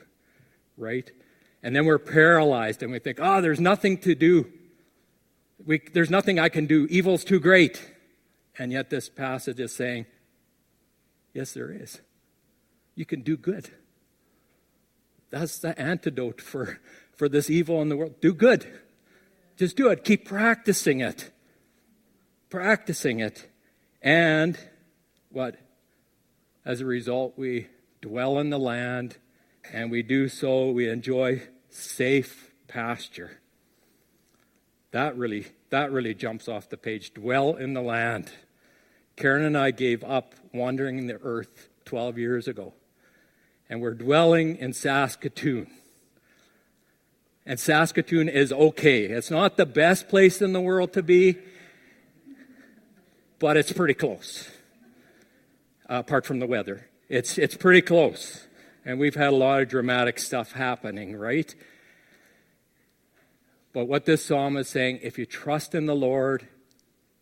right? 0.77 1.09
And 1.63 1.75
then 1.75 1.85
we're 1.85 1.97
paralyzed 1.97 2.83
and 2.83 2.91
we 2.91 2.99
think, 2.99 3.19
oh, 3.21 3.41
there's 3.41 3.59
nothing 3.59 3.97
to 3.99 4.15
do. 4.15 4.51
We, 5.65 5.81
there's 5.93 6.09
nothing 6.09 6.39
I 6.39 6.49
can 6.49 6.65
do. 6.65 6.87
Evil's 6.89 7.23
too 7.23 7.39
great. 7.39 7.91
And 8.57 8.71
yet 8.71 8.89
this 8.89 9.09
passage 9.09 9.59
is 9.59 9.73
saying, 9.73 10.05
yes, 11.33 11.53
there 11.53 11.71
is. 11.71 12.01
You 12.95 13.05
can 13.05 13.21
do 13.21 13.37
good. 13.37 13.69
That's 15.31 15.57
the 15.57 15.77
antidote 15.79 16.39
for, 16.39 16.79
for 17.15 17.27
this 17.27 17.49
evil 17.49 17.81
in 17.81 17.89
the 17.89 17.97
world. 17.97 18.21
Do 18.21 18.33
good. 18.33 18.67
Just 19.57 19.75
do 19.75 19.89
it. 19.89 20.03
Keep 20.03 20.25
practicing 20.25 20.99
it. 20.99 21.31
Practicing 22.49 23.19
it. 23.19 23.47
And 24.01 24.57
what? 25.29 25.55
As 26.65 26.81
a 26.81 26.85
result, 26.85 27.33
we 27.35 27.67
dwell 28.01 28.37
in 28.39 28.51
the 28.51 28.59
land 28.59 29.17
and 29.71 29.89
we 29.89 30.03
do 30.03 30.27
so, 30.27 30.69
we 30.71 30.89
enjoy 30.89 31.41
safe 31.69 32.51
pasture. 32.67 33.39
That 34.93 35.17
really, 35.17 35.47
that 35.71 35.91
really 35.91 36.13
jumps 36.13 36.47
off 36.47 36.69
the 36.69 36.77
page. 36.77 37.15
Dwell 37.15 37.55
in 37.55 37.73
the 37.73 37.81
land. 37.81 38.31
Karen 39.15 39.43
and 39.43 39.57
I 39.57 39.71
gave 39.71 40.03
up 40.03 40.35
wandering 40.53 41.07
the 41.07 41.19
earth 41.23 41.69
12 41.85 42.19
years 42.19 42.47
ago, 42.47 42.73
and 43.67 43.81
we're 43.81 43.95
dwelling 43.95 44.55
in 44.57 44.71
Saskatoon. 44.71 45.65
And 47.43 47.59
Saskatoon 47.59 48.29
is 48.29 48.53
okay. 48.53 49.05
It's 49.05 49.31
not 49.31 49.57
the 49.57 49.65
best 49.65 50.09
place 50.09 50.43
in 50.43 50.53
the 50.53 50.61
world 50.61 50.93
to 50.93 51.01
be, 51.01 51.37
but 53.39 53.57
it's 53.57 53.73
pretty 53.73 53.95
close, 53.95 54.47
uh, 55.89 55.95
apart 55.95 56.27
from 56.27 56.37
the 56.37 56.47
weather. 56.47 56.87
It's, 57.09 57.39
it's 57.39 57.57
pretty 57.57 57.81
close. 57.81 58.45
And 58.85 58.99
we've 58.99 59.15
had 59.15 59.29
a 59.29 59.35
lot 59.35 59.59
of 59.59 59.69
dramatic 59.69 60.19
stuff 60.19 60.51
happening, 60.51 61.15
right? 61.15 61.53
But 63.73 63.85
what 63.85 64.05
this 64.05 64.23
psalm 64.23 64.55
is 64.55 64.69
saying 64.69 64.99
if 65.01 65.17
you 65.17 65.25
trust 65.25 65.73
in 65.73 65.87
the 65.87 65.95
Lord, 65.95 66.47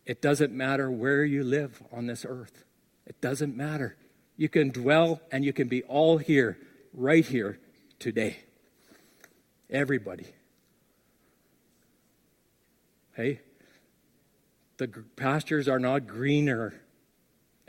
it 0.04 0.20
doesn't 0.20 0.52
matter 0.52 0.90
where 0.90 1.24
you 1.24 1.42
live 1.42 1.82
on 1.92 2.06
this 2.06 2.26
earth. 2.28 2.64
It 3.06 3.20
doesn't 3.20 3.56
matter. 3.56 3.96
You 4.36 4.48
can 4.48 4.70
dwell 4.70 5.20
and 5.30 5.44
you 5.44 5.52
can 5.52 5.68
be 5.68 5.82
all 5.84 6.18
here, 6.18 6.58
right 6.92 7.24
here, 7.24 7.58
today. 7.98 8.38
Everybody. 9.70 10.26
Hey, 13.14 13.40
the 14.78 14.88
pastures 15.16 15.68
are 15.68 15.78
not 15.78 16.06
greener 16.06 16.74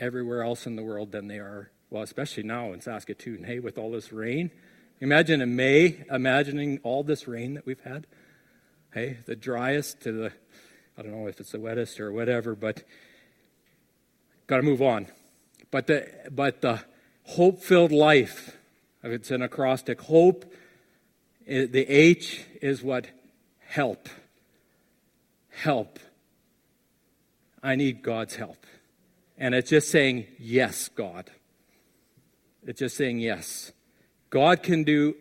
everywhere 0.00 0.42
else 0.42 0.66
in 0.66 0.76
the 0.76 0.82
world 0.82 1.12
than 1.12 1.28
they 1.28 1.38
are, 1.38 1.70
well, 1.90 2.02
especially 2.02 2.42
now 2.42 2.72
in 2.72 2.80
Saskatoon. 2.80 3.44
Hey, 3.44 3.58
with 3.60 3.78
all 3.78 3.92
this 3.92 4.12
rain. 4.12 4.50
Imagine 5.00 5.40
in 5.40 5.54
May, 5.54 6.04
imagining 6.10 6.80
all 6.82 7.02
this 7.02 7.28
rain 7.28 7.54
that 7.54 7.66
we've 7.66 7.80
had. 7.80 8.06
Hey, 8.94 9.16
the 9.26 9.34
driest 9.34 10.02
to 10.02 10.12
the, 10.12 10.32
I 10.96 11.02
don't 11.02 11.10
know 11.10 11.26
if 11.26 11.40
it's 11.40 11.50
the 11.50 11.58
wettest 11.58 11.98
or 11.98 12.12
whatever, 12.12 12.54
but 12.54 12.84
got 14.46 14.58
to 14.58 14.62
move 14.62 14.80
on. 14.80 15.08
But 15.72 15.88
the, 15.88 16.08
but 16.30 16.60
the 16.60 16.78
hope 17.24 17.58
filled 17.58 17.90
life, 17.90 18.56
it's 19.02 19.32
an 19.32 19.42
acrostic, 19.42 20.00
hope 20.02 20.44
eh, 21.48 21.66
the 21.68 21.84
H 21.88 22.44
is 22.62 22.84
what? 22.84 23.08
Help. 23.66 24.08
Help. 25.50 25.98
I 27.64 27.74
need 27.74 28.00
God's 28.00 28.36
help. 28.36 28.64
And 29.36 29.56
it's 29.56 29.70
just 29.70 29.90
saying, 29.90 30.28
Yes, 30.38 30.86
God. 30.86 31.32
It's 32.64 32.78
just 32.78 32.96
saying, 32.96 33.18
Yes. 33.18 33.72
God 34.30 34.62
can 34.62 34.84
do 34.84 35.16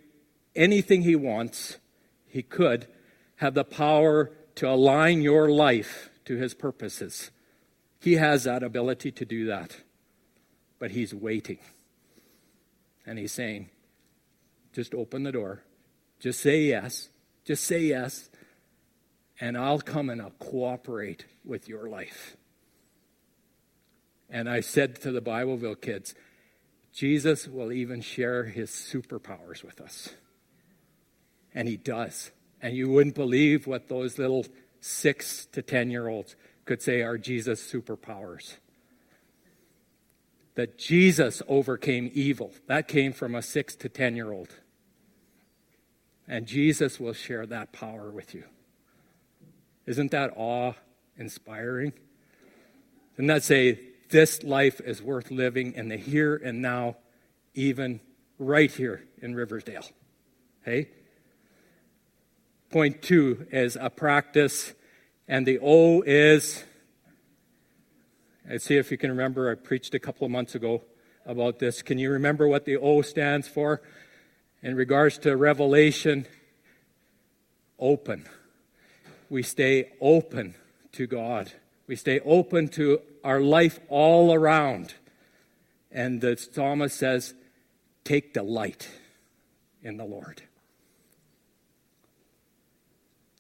anything 0.55 1.01
He 1.01 1.15
wants. 1.15 1.79
He 2.27 2.43
could 2.43 2.85
have 3.43 3.53
the 3.53 3.63
power 3.63 4.31
to 4.55 4.69
align 4.69 5.21
your 5.21 5.49
life 5.49 6.09
to 6.25 6.35
His 6.37 6.53
purposes. 6.53 7.31
He 7.99 8.13
has 8.13 8.43
that 8.45 8.63
ability 8.63 9.11
to 9.11 9.25
do 9.25 9.45
that. 9.47 9.77
But 10.79 10.91
He's 10.91 11.13
waiting. 11.13 11.59
And 13.05 13.19
He's 13.19 13.31
saying, 13.31 13.69
Just 14.73 14.93
open 14.93 15.23
the 15.23 15.31
door 15.31 15.63
just 16.23 16.39
say 16.39 16.61
yes. 16.61 17.09
Just 17.43 17.65
say 17.65 17.81
yes. 17.81 18.29
And 19.41 19.57
I'll 19.57 19.81
come 19.81 20.09
and 20.09 20.21
I'll 20.21 20.29
cooperate 20.39 21.25
with 21.43 21.67
your 21.67 21.89
life. 21.89 22.37
And 24.29 24.49
I 24.49 24.61
said 24.61 25.01
to 25.01 25.11
the 25.11 25.21
Bibleville 25.21 25.81
kids, 25.81 26.15
Jesus 26.93 27.45
will 27.45 27.73
even 27.73 27.99
share 27.99 28.45
his 28.45 28.69
superpowers 28.69 29.65
with 29.65 29.81
us. 29.81 30.13
And 31.53 31.67
He 31.67 31.75
does. 31.75 32.31
And 32.63 32.77
you 32.77 32.89
wouldn't 32.89 33.13
believe 33.13 33.67
what 33.67 33.89
those 33.89 34.17
little 34.17 34.45
six 34.79 35.45
to 35.47 35.61
10 35.61 35.91
year 35.91 36.07
olds 36.07 36.37
could 36.63 36.81
say 36.81 37.01
are 37.01 37.17
Jesus' 37.17 37.61
superpowers. 37.61 38.55
That 40.55 40.77
Jesus 40.77 41.41
overcame 41.49 42.09
evil. 42.13 42.53
That 42.67 42.87
came 42.87 43.11
from 43.11 43.35
a 43.35 43.41
six 43.41 43.75
to 43.75 43.89
10 43.89 44.15
year 44.15 44.31
old. 44.31 44.47
And 46.25 46.45
Jesus 46.45 47.01
will 47.01 47.11
share 47.11 47.45
that 47.47 47.73
power 47.73 48.09
with 48.09 48.33
you. 48.33 48.45
Isn't 49.85 50.11
that 50.11 50.31
awe 50.37 50.71
inspiring? 51.17 51.91
Doesn't 53.17 53.27
that 53.27 53.43
say 53.43 53.79
this 54.09 54.41
life 54.41 54.79
is 54.79 55.01
worth 55.01 55.31
living 55.31 55.73
in 55.73 55.89
the 55.89 55.97
here 55.97 56.37
and 56.37 56.61
now, 56.61 56.95
even 57.55 57.99
right 58.39 58.71
here 58.71 59.03
in 59.21 59.35
Riversdale? 59.35 59.85
Hey? 60.63 60.87
Point 62.73 63.03
two 63.03 63.45
is 63.51 63.77
a 63.79 63.91
practice, 63.91 64.73
and 65.27 65.45
the 65.45 65.59
O 65.61 66.01
is. 66.01 66.63
Let's 68.49 68.65
see 68.65 68.77
if 68.77 68.89
you 68.89 68.97
can 68.97 69.11
remember. 69.11 69.51
I 69.51 69.53
preached 69.53 69.93
a 69.93 69.99
couple 69.99 70.25
of 70.25 70.31
months 70.31 70.55
ago 70.55 70.81
about 71.23 71.59
this. 71.59 71.83
Can 71.83 71.99
you 71.99 72.09
remember 72.09 72.47
what 72.47 72.65
the 72.65 72.77
O 72.77 73.03
stands 73.03 73.47
for? 73.47 73.83
In 74.63 74.75
regards 74.75 75.19
to 75.19 75.37
revelation, 75.37 76.25
open. 77.77 78.25
We 79.29 79.43
stay 79.43 79.91
open 80.01 80.55
to 80.93 81.05
God. 81.05 81.51
We 81.85 81.95
stay 81.95 82.21
open 82.21 82.69
to 82.69 83.01
our 83.23 83.39
life 83.39 83.79
all 83.87 84.33
around. 84.33 84.95
And 85.91 86.21
the 86.21 86.37
psalmist 86.37 86.97
says, 86.97 87.35
Take 88.03 88.33
delight 88.33 88.89
in 89.83 89.97
the 89.97 90.05
Lord. 90.05 90.41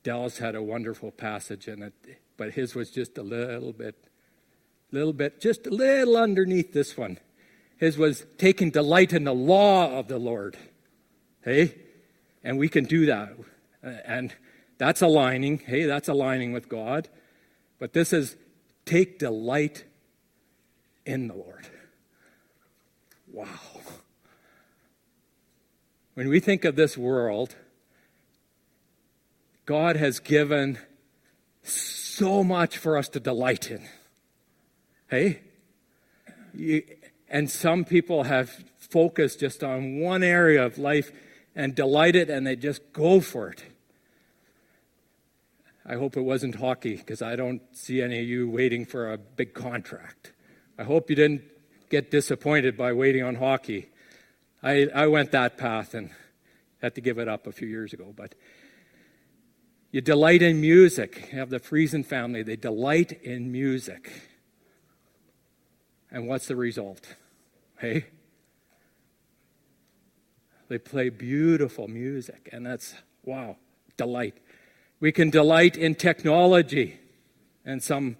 Dallas 0.03 0.37
had 0.37 0.55
a 0.55 0.61
wonderful 0.61 1.11
passage 1.11 1.67
in 1.67 1.81
it, 1.81 1.93
but 2.37 2.51
his 2.51 2.75
was 2.75 2.91
just 2.91 3.17
a 3.17 3.23
little 3.23 3.71
bit, 3.73 3.95
little 4.91 5.13
bit, 5.13 5.39
just 5.39 5.65
a 5.65 5.69
little 5.69 6.17
underneath 6.17 6.73
this 6.73 6.97
one. 6.97 7.19
His 7.77 7.97
was 7.97 8.25
taking 8.37 8.69
delight 8.69 9.13
in 9.13 9.23
the 9.23 9.33
law 9.33 9.97
of 9.97 10.07
the 10.07 10.19
Lord. 10.19 10.57
Hey? 11.43 11.75
And 12.43 12.57
we 12.57 12.69
can 12.69 12.83
do 12.83 13.05
that. 13.05 13.33
And 13.81 14.33
that's 14.77 15.01
aligning. 15.01 15.59
Hey, 15.59 15.85
that's 15.85 16.09
aligning 16.09 16.51
with 16.51 16.69
God. 16.69 17.09
But 17.79 17.93
this 17.93 18.13
is 18.13 18.35
take 18.85 19.19
delight 19.19 19.85
in 21.05 21.27
the 21.27 21.35
Lord. 21.35 21.67
Wow. 23.31 23.47
When 26.13 26.29
we 26.29 26.39
think 26.39 26.65
of 26.65 26.75
this 26.75 26.97
world, 26.97 27.55
God 29.65 29.95
has 29.95 30.19
given 30.19 30.77
so 31.61 32.43
much 32.43 32.77
for 32.77 32.97
us 32.97 33.09
to 33.09 33.19
delight 33.19 33.71
in. 33.71 33.87
Hey? 35.09 35.41
You, 36.53 36.83
and 37.29 37.49
some 37.49 37.85
people 37.85 38.23
have 38.23 38.63
focused 38.77 39.39
just 39.39 39.63
on 39.63 39.99
one 39.99 40.23
area 40.23 40.63
of 40.63 40.77
life 40.77 41.11
and 41.55 41.73
delighted 41.73 42.29
and 42.29 42.45
they 42.45 42.55
just 42.55 42.93
go 42.93 43.19
for 43.19 43.49
it. 43.49 43.63
I 45.85 45.95
hope 45.95 46.15
it 46.15 46.21
wasn't 46.21 46.55
hockey 46.55 46.95
because 46.95 47.21
I 47.21 47.35
don't 47.35 47.61
see 47.73 48.01
any 48.01 48.19
of 48.19 48.25
you 48.25 48.49
waiting 48.49 48.85
for 48.85 49.11
a 49.11 49.17
big 49.17 49.53
contract. 49.53 50.31
I 50.77 50.83
hope 50.83 51.09
you 51.09 51.15
didn't 51.15 51.41
get 51.89 52.09
disappointed 52.09 52.77
by 52.77 52.93
waiting 52.93 53.23
on 53.23 53.35
hockey. 53.35 53.89
I, 54.61 54.87
I 54.95 55.07
went 55.07 55.31
that 55.31 55.57
path 55.57 55.93
and 55.93 56.09
had 56.81 56.95
to 56.95 57.01
give 57.01 57.17
it 57.17 57.27
up 57.27 57.47
a 57.47 57.51
few 57.51 57.67
years 57.67 57.93
ago. 57.93 58.13
But 58.15 58.35
you 59.93 60.01
delight 60.01 60.41
in 60.41 60.59
music. 60.59 61.29
You 61.31 61.37
have 61.37 61.51
the 61.51 61.59
Friesen 61.59 62.03
family, 62.03 62.41
they 62.41 62.55
delight 62.55 63.11
in 63.21 63.51
music. 63.51 64.11
And 66.11 66.27
what's 66.27 66.47
the 66.47 66.55
result? 66.55 67.15
Hey? 67.77 68.07
They 70.67 70.79
play 70.79 71.09
beautiful 71.09 71.87
music, 71.87 72.49
and 72.51 72.65
that's 72.65 72.95
wow, 73.23 73.57
delight. 73.95 74.35
We 74.99 75.11
can 75.11 75.29
delight 75.29 75.77
in 75.77 75.93
technology, 75.93 76.99
and 77.63 77.81
some, 77.83 78.17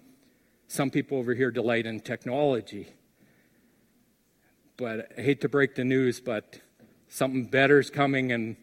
some 0.68 0.90
people 0.90 1.18
over 1.18 1.34
here 1.34 1.50
delight 1.50 1.86
in 1.86 1.98
technology. 1.98 2.86
But 4.76 5.12
I 5.18 5.22
hate 5.22 5.40
to 5.40 5.48
break 5.48 5.74
the 5.74 5.84
news, 5.84 6.20
but 6.20 6.60
something 7.08 7.46
better 7.46 7.80
is 7.80 7.90
coming, 7.90 8.30
and, 8.30 8.56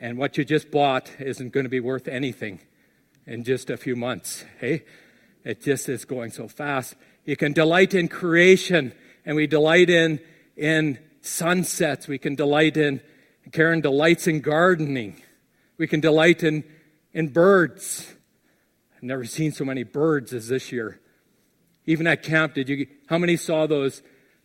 and 0.00 0.18
what 0.18 0.38
you 0.38 0.44
just 0.44 0.70
bought 0.70 1.10
isn't 1.18 1.52
going 1.52 1.64
to 1.64 1.70
be 1.70 1.80
worth 1.80 2.08
anything 2.08 2.60
in 3.26 3.44
just 3.44 3.70
a 3.70 3.76
few 3.76 3.96
months. 3.96 4.44
Hey? 4.58 4.84
It 5.44 5.62
just 5.62 5.88
is 5.88 6.04
going 6.04 6.30
so 6.30 6.48
fast. 6.48 6.94
You 7.24 7.36
can 7.36 7.52
delight 7.52 7.94
in 7.94 8.08
creation, 8.08 8.92
and 9.24 9.36
we 9.36 9.46
delight 9.46 9.90
in, 9.90 10.20
in 10.56 10.98
sunsets. 11.20 12.08
We 12.08 12.18
can 12.18 12.34
delight 12.34 12.76
in, 12.76 13.00
Karen 13.52 13.80
delights 13.80 14.26
in 14.26 14.40
gardening. 14.40 15.22
We 15.78 15.86
can 15.86 16.00
delight 16.00 16.42
in 16.42 16.64
and 17.14 17.32
birds. 17.32 18.14
I've 18.96 19.02
never 19.02 19.24
seen 19.24 19.52
so 19.52 19.64
many 19.64 19.84
birds 19.84 20.32
as 20.32 20.48
this 20.48 20.70
year. 20.72 21.00
Even 21.86 22.06
at 22.06 22.22
camp, 22.22 22.54
did 22.54 22.68
you? 22.68 22.86
How 23.06 23.16
many 23.16 23.36
saw 23.36 23.66
those 23.66 24.02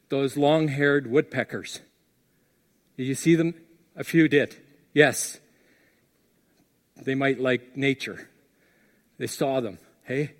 those 0.09 0.37
long-haired 0.37 1.07
woodpeckers? 1.07 1.81
Did 2.97 3.07
you 3.07 3.15
see 3.15 3.35
them? 3.35 3.55
A 3.95 4.03
few 4.03 4.27
did. 4.27 4.55
Yes. 4.93 5.39
They 7.01 7.15
might 7.15 7.39
like 7.39 7.75
nature. 7.75 8.29
They 9.17 9.27
saw 9.27 9.59
them. 9.59 9.79
Hey, 10.03 10.35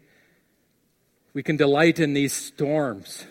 we 1.34 1.44
can 1.44 1.58
delight 1.58 2.00
in 2.00 2.14
these 2.14 2.34
storms. 2.34 3.26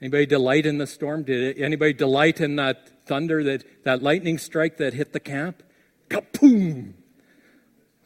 Anybody 0.00 0.26
delight 0.26 0.66
in 0.66 0.78
the 0.78 0.86
storm? 0.86 1.22
Did 1.22 1.58
anybody 1.58 1.92
delight 1.92 2.40
in 2.40 2.56
that 2.56 3.06
thunder, 3.06 3.42
that, 3.44 3.84
that 3.84 4.02
lightning 4.02 4.38
strike 4.38 4.76
that 4.76 4.94
hit 4.94 5.12
the 5.12 5.20
camp? 5.20 5.62
Kapoom! 6.08 6.94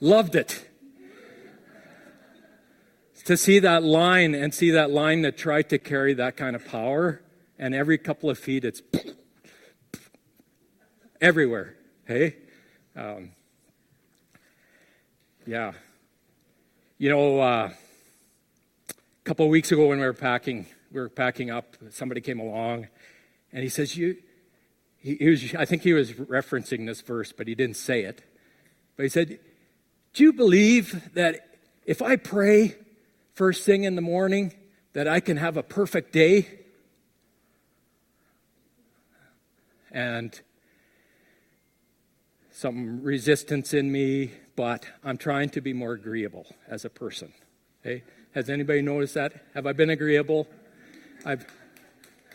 Loved 0.01 0.35
it. 0.35 0.67
To 3.27 3.37
see 3.37 3.59
that 3.59 3.83
line 3.83 4.35
and 4.35 4.55
see 4.55 4.71
that 4.71 4.91
line 4.91 5.23
that 5.23 5.37
tried 5.37 5.69
to 5.71 5.79
carry 5.79 6.15
that 6.15 6.37
kind 6.37 6.57
of 6.57 6.67
power, 6.67 7.21
and 7.59 7.75
every 7.75 7.99
couple 7.99 8.31
of 8.31 8.39
feet 8.39 8.65
it's 8.65 8.83
everywhere. 11.21 11.77
Hey? 12.07 12.37
Um, 12.97 13.33
yeah. 15.51 15.73
You 16.97 17.11
know, 17.11 17.41
uh, 17.41 17.73
a 18.89 18.95
couple 19.25 19.47
of 19.47 19.51
weeks 19.51 19.73
ago 19.73 19.89
when 19.89 19.99
we 19.99 20.07
were 20.07 20.13
packing, 20.13 20.65
we 20.93 21.01
were 21.01 21.09
packing 21.09 21.51
up, 21.51 21.77
somebody 21.89 22.21
came 22.21 22.39
along 22.39 22.87
and 23.53 23.65
he 23.65 23.69
says, 23.69 23.97
You, 23.97 24.17
he, 24.99 25.17
he 25.17 25.29
was, 25.29 25.53
I 25.57 25.65
think 25.65 25.83
he 25.83 25.93
was 25.93 26.13
referencing 26.13 26.87
this 26.87 27.01
verse, 27.01 27.33
but 27.33 27.49
he 27.49 27.57
didn't 27.57 27.79
say 27.79 28.05
it. 28.05 28.23
But 28.97 29.03
he 29.03 29.09
said, 29.09 29.41
do 30.13 30.23
you 30.23 30.33
believe 30.33 31.13
that 31.15 31.49
if 31.85 32.01
I 32.01 32.15
pray 32.15 32.77
first 33.35 33.67
thing 33.67 33.83
in 33.83 33.97
the 33.97 34.03
morning, 34.03 34.55
that 34.93 35.09
I 35.09 35.19
can 35.19 35.37
have 35.37 35.57
a 35.57 35.65
perfect 35.65 36.13
day? 36.13 36.47
And 39.91 40.41
some 42.53 43.03
resistance 43.03 43.75
in 43.75 43.91
me, 43.91 44.31
I'm 44.63 45.17
trying 45.17 45.51
to 45.51 45.61
be 45.61 45.73
more 45.73 45.93
agreeable 45.93 46.47
as 46.69 46.85
a 46.85 46.91
person. 46.91 47.33
Okay? 47.81 48.03
Has 48.35 48.49
anybody 48.49 48.83
noticed 48.83 49.15
that? 49.15 49.33
Have 49.55 49.67
I 49.67 49.73
been 49.73 49.91
agreeable? 49.91 50.47
I've, 51.25 51.47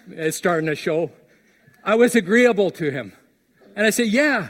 it's 0.10 0.38
starting 0.38 0.68
to 0.68 0.76
show. 0.76 1.12
I 1.84 1.96
was 1.96 2.16
agreeable 2.16 2.72
to 2.72 2.92
him. 2.92 3.14
And 3.76 3.86
I 3.86 3.90
said, 3.90 4.08
Yeah, 4.08 4.50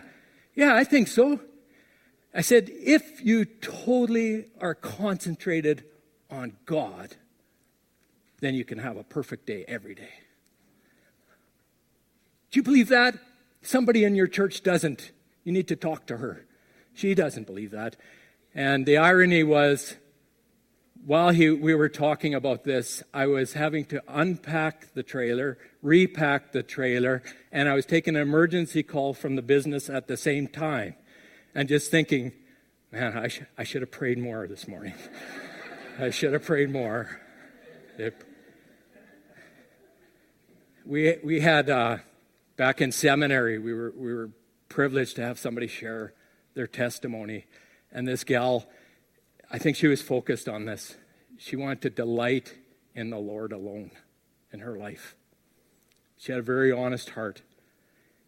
yeah, 0.56 0.74
I 0.74 0.84
think 0.84 1.08
so. 1.08 1.40
I 2.34 2.42
said, 2.42 2.70
if 2.70 3.24
you 3.24 3.46
totally 3.46 4.48
are 4.60 4.76
concentrated 4.76 5.86
on 6.30 6.58
God, 6.66 7.16
then 8.42 8.56
you 8.56 8.66
can 8.66 8.80
have 8.80 8.98
a 8.98 9.04
perfect 9.04 9.46
day 9.46 9.64
every 9.70 9.96
day. 9.96 10.12
Do 12.52 12.60
you 12.60 12.64
believe 12.64 12.90
that? 12.90 13.16
Somebody 13.62 14.04
in 14.04 14.16
your 14.16 14.28
church 14.28 14.64
doesn't. 14.64 15.12
You 15.46 15.54
need 15.54 15.70
to 15.70 15.78
talk 15.78 16.08
to 16.08 16.18
her. 16.18 16.45
She 16.96 17.14
doesn't 17.14 17.46
believe 17.46 17.72
that. 17.72 17.98
And 18.56 18.86
the 18.86 18.98
irony 18.98 19.44
was, 19.44 19.98
while 21.06 21.30
he, 21.30 21.50
we 21.50 21.76
were 21.76 21.90
talking 21.90 22.34
about 22.34 22.64
this, 22.64 23.04
I 23.14 23.28
was 23.28 23.52
having 23.52 23.84
to 23.86 24.02
unpack 24.08 24.94
the 24.94 25.04
trailer, 25.04 25.58
repack 25.82 26.54
the 26.54 26.64
trailer, 26.64 27.22
and 27.52 27.68
I 27.68 27.74
was 27.74 27.86
taking 27.86 28.16
an 28.16 28.22
emergency 28.22 28.82
call 28.82 29.14
from 29.14 29.36
the 29.36 29.42
business 29.42 29.90
at 29.90 30.08
the 30.08 30.16
same 30.16 30.48
time 30.48 30.96
and 31.54 31.68
just 31.68 31.92
thinking, 31.92 32.32
man, 32.94 33.18
I, 33.18 33.28
sh- 33.28 33.42
I 33.58 33.66
should 33.66 33.82
have 33.82 33.92
prayed 33.92 34.18
more 34.18 34.48
this 34.48 34.66
morning. 34.66 34.94
I 36.00 36.12
should 36.12 36.32
have 36.32 36.46
prayed 36.46 36.72
more. 36.72 37.20
It, 37.98 38.16
we, 40.86 41.18
we 41.22 41.42
had, 41.42 41.70
uh, 41.70 41.98
back 42.56 42.80
in 42.80 42.94
seminary, 42.94 43.60
we 43.60 43.74
were, 43.74 43.94
we 43.98 44.14
were 44.14 44.30
privileged 44.70 45.18
to 45.18 45.24
have 45.24 45.38
somebody 45.38 45.68
share 45.68 46.14
their 46.56 46.68
testimony. 46.68 47.46
And 47.92 48.08
this 48.08 48.24
gal, 48.24 48.66
I 49.52 49.60
think 49.60 49.78
she 49.78 49.88
was 49.88 50.02
focused 50.02 50.50
on 50.50 50.66
this. 50.66 50.96
She 51.38 51.56
wanted 51.56 51.82
to 51.84 51.90
delight 51.92 52.56
in 52.96 53.10
the 53.10 53.20
Lord 53.20 53.52
alone 53.52 53.92
in 54.52 54.62
her 54.62 54.78
life. 54.78 55.16
She 56.18 56.32
had 56.32 56.40
a 56.40 56.44
very 56.44 56.72
honest 56.72 57.12
heart. 57.12 57.42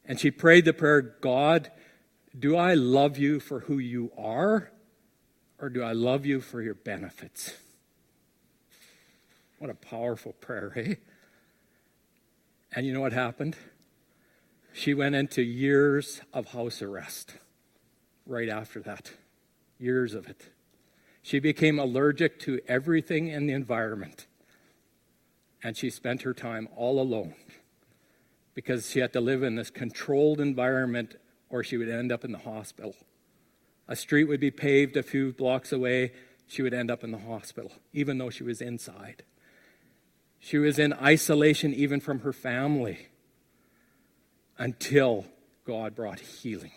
And 0.05 0.19
she 0.19 0.29
prayed 0.29 0.65
the 0.65 0.73
prayer 0.73 1.01
God, 1.01 1.71
do 2.37 2.55
I 2.55 2.75
love 2.75 3.17
you 3.17 3.39
for 3.39 3.61
who 3.61 3.79
you 3.79 4.11
are, 4.17 4.71
or 5.59 5.69
do 5.69 5.81
I 5.81 5.93
love 5.93 6.25
you 6.25 6.39
for 6.39 6.61
your 6.61 6.75
benefits? 6.75 7.53
What 9.57 9.71
a 9.71 9.73
powerful 9.73 10.33
prayer, 10.33 10.71
eh? 10.75 10.95
And 12.75 12.85
you 12.85 12.93
know 12.93 13.01
what 13.01 13.13
happened? 13.13 13.55
She 14.71 14.93
went 14.93 15.15
into 15.15 15.41
years 15.41 16.21
of 16.31 16.51
house 16.51 16.81
arrest 16.81 17.33
right 18.27 18.49
after 18.49 18.79
that. 18.81 19.11
Years 19.79 20.13
of 20.13 20.27
it. 20.27 20.49
She 21.21 21.39
became 21.39 21.79
allergic 21.79 22.39
to 22.41 22.59
everything 22.67 23.27
in 23.27 23.47
the 23.47 23.53
environment. 23.53 24.27
And 25.63 25.75
she 25.75 25.89
spent 25.89 26.21
her 26.21 26.33
time 26.33 26.67
all 26.75 27.01
alone 27.01 27.35
because 28.53 28.89
she 28.89 28.99
had 28.99 29.13
to 29.13 29.21
live 29.21 29.43
in 29.43 29.55
this 29.55 29.69
controlled 29.69 30.39
environment 30.39 31.15
or 31.49 31.63
she 31.63 31.77
would 31.77 31.89
end 31.89 32.11
up 32.11 32.23
in 32.23 32.31
the 32.31 32.39
hospital. 32.39 32.95
A 33.87 33.95
street 33.95 34.25
would 34.25 34.39
be 34.39 34.51
paved 34.51 34.97
a 34.97 35.03
few 35.03 35.31
blocks 35.31 35.71
away, 35.71 36.11
she 36.47 36.61
would 36.61 36.73
end 36.73 36.89
up 36.89 37.03
in 37.03 37.11
the 37.11 37.17
hospital, 37.17 37.71
even 37.93 38.17
though 38.17 38.29
she 38.29 38.43
was 38.43 38.61
inside. 38.61 39.23
She 40.39 40.57
was 40.57 40.79
in 40.79 40.93
isolation 40.93 41.73
even 41.73 41.99
from 41.99 42.21
her 42.21 42.33
family 42.33 43.07
until 44.57 45.25
God 45.65 45.95
brought 45.95 46.19
healing. 46.19 46.71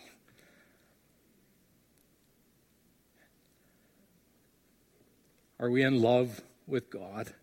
Are 5.61 5.69
we 5.69 5.83
in 5.83 6.01
love 6.01 6.41
with 6.65 6.89
God 6.89 7.33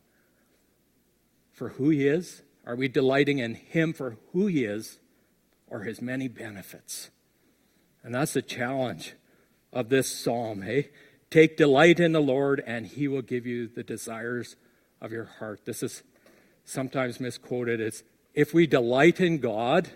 for 1.53 1.69
who 1.71 1.91
He 1.91 2.09
is? 2.09 2.43
Are 2.67 2.75
we 2.75 2.89
delighting 2.89 3.39
in 3.39 3.55
Him 3.55 3.93
for 3.93 4.19
who 4.33 4.49
He 4.49 4.65
is 4.65 4.99
or 5.69 5.83
His 5.83 6.03
many 6.03 6.27
benefits? 6.27 7.11
And 8.03 8.13
that's 8.13 8.33
the 8.33 8.43
challenge 8.43 9.15
of 9.73 9.89
this 9.89 10.13
psalm, 10.13 10.63
hey? 10.63 10.91
Take 11.31 11.57
delight 11.57 12.01
in 12.01 12.11
the 12.11 12.21
Lord, 12.21 12.61
and 12.67 12.87
He 12.87 13.07
will 13.07 13.23
give 13.23 13.47
you 13.47 13.69
the 13.69 13.85
desires 13.85 14.57
of 15.01 15.13
your 15.13 15.27
heart. 15.39 15.65
This 15.65 15.85
is 15.85 16.03
sometimes 16.65 17.21
misquoted. 17.21 17.81
It's 17.81 18.03
if 18.35 18.53
we 18.53 18.67
delight 18.67 19.21
in 19.21 19.39
God, 19.39 19.91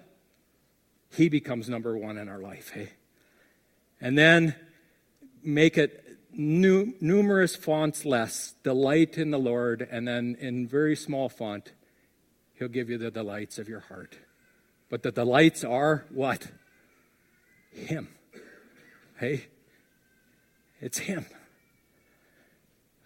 He 1.11 1.29
becomes 1.29 1.69
number 1.69 1.97
one 1.97 2.19
in 2.19 2.29
our 2.29 2.39
life, 2.39 2.71
hey? 2.73 2.91
And 4.01 4.17
then 4.17 4.55
make 5.43 5.77
it 5.77 6.02
nu- 6.33 6.95
numerous 7.01 7.57
fonts 7.57 8.05
less, 8.05 8.55
delight 8.63 9.19
in 9.19 9.31
the 9.31 9.39
Lord, 9.39 9.87
and 9.91 10.07
then 10.07 10.37
in 10.41 10.67
very 10.67 10.97
small 10.97 11.29
font, 11.29 11.73
He'll 12.55 12.69
give 12.69 12.91
you 12.91 12.99
the 12.99 13.11
delights 13.11 13.59
of 13.59 13.69
your 13.69 13.81
heart. 13.81 14.17
But 14.89 15.03
the 15.03 15.11
delights 15.11 15.65
are 15.65 16.05
what? 16.11 16.49
Him. 17.73 18.09
Hey, 19.19 19.47
it's 20.81 20.99
Him. 20.99 21.27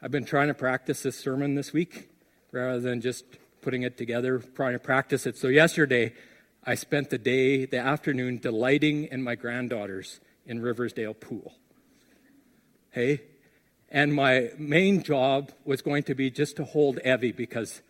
I've 0.03 0.11
been 0.11 0.25
trying 0.25 0.49
to 0.49 0.55
practice 0.55 1.03
this 1.03 1.19
sermon 1.19 1.55
this 1.55 1.73
week 1.73 2.11
rather 2.53 2.81
than 2.81 3.01
just 3.01 3.25
putting 3.63 3.83
it 3.83 3.97
together, 3.97 4.39
trying 4.55 4.75
to 4.75 4.79
practice 4.79 5.27
it. 5.27 5.37
So, 5.37 5.49
yesterday, 5.49 6.13
I 6.65 6.75
spent 6.75 7.11
the 7.11 7.19
day, 7.19 7.65
the 7.65 7.79
afternoon, 7.79 8.39
delighting 8.39 9.05
in 9.05 9.23
my 9.23 9.35
granddaughters 9.37 10.21
in 10.45 10.61
Riversdale 10.61 11.15
Pool. 11.15 11.55
Hey? 12.97 13.21
And 13.91 14.15
my 14.15 14.53
main 14.57 15.03
job 15.03 15.53
was 15.67 15.83
going 15.83 16.05
to 16.05 16.15
be 16.15 16.31
just 16.31 16.57
to 16.57 16.65
hold 16.65 16.99
Evie 17.01 17.31
because 17.31 17.83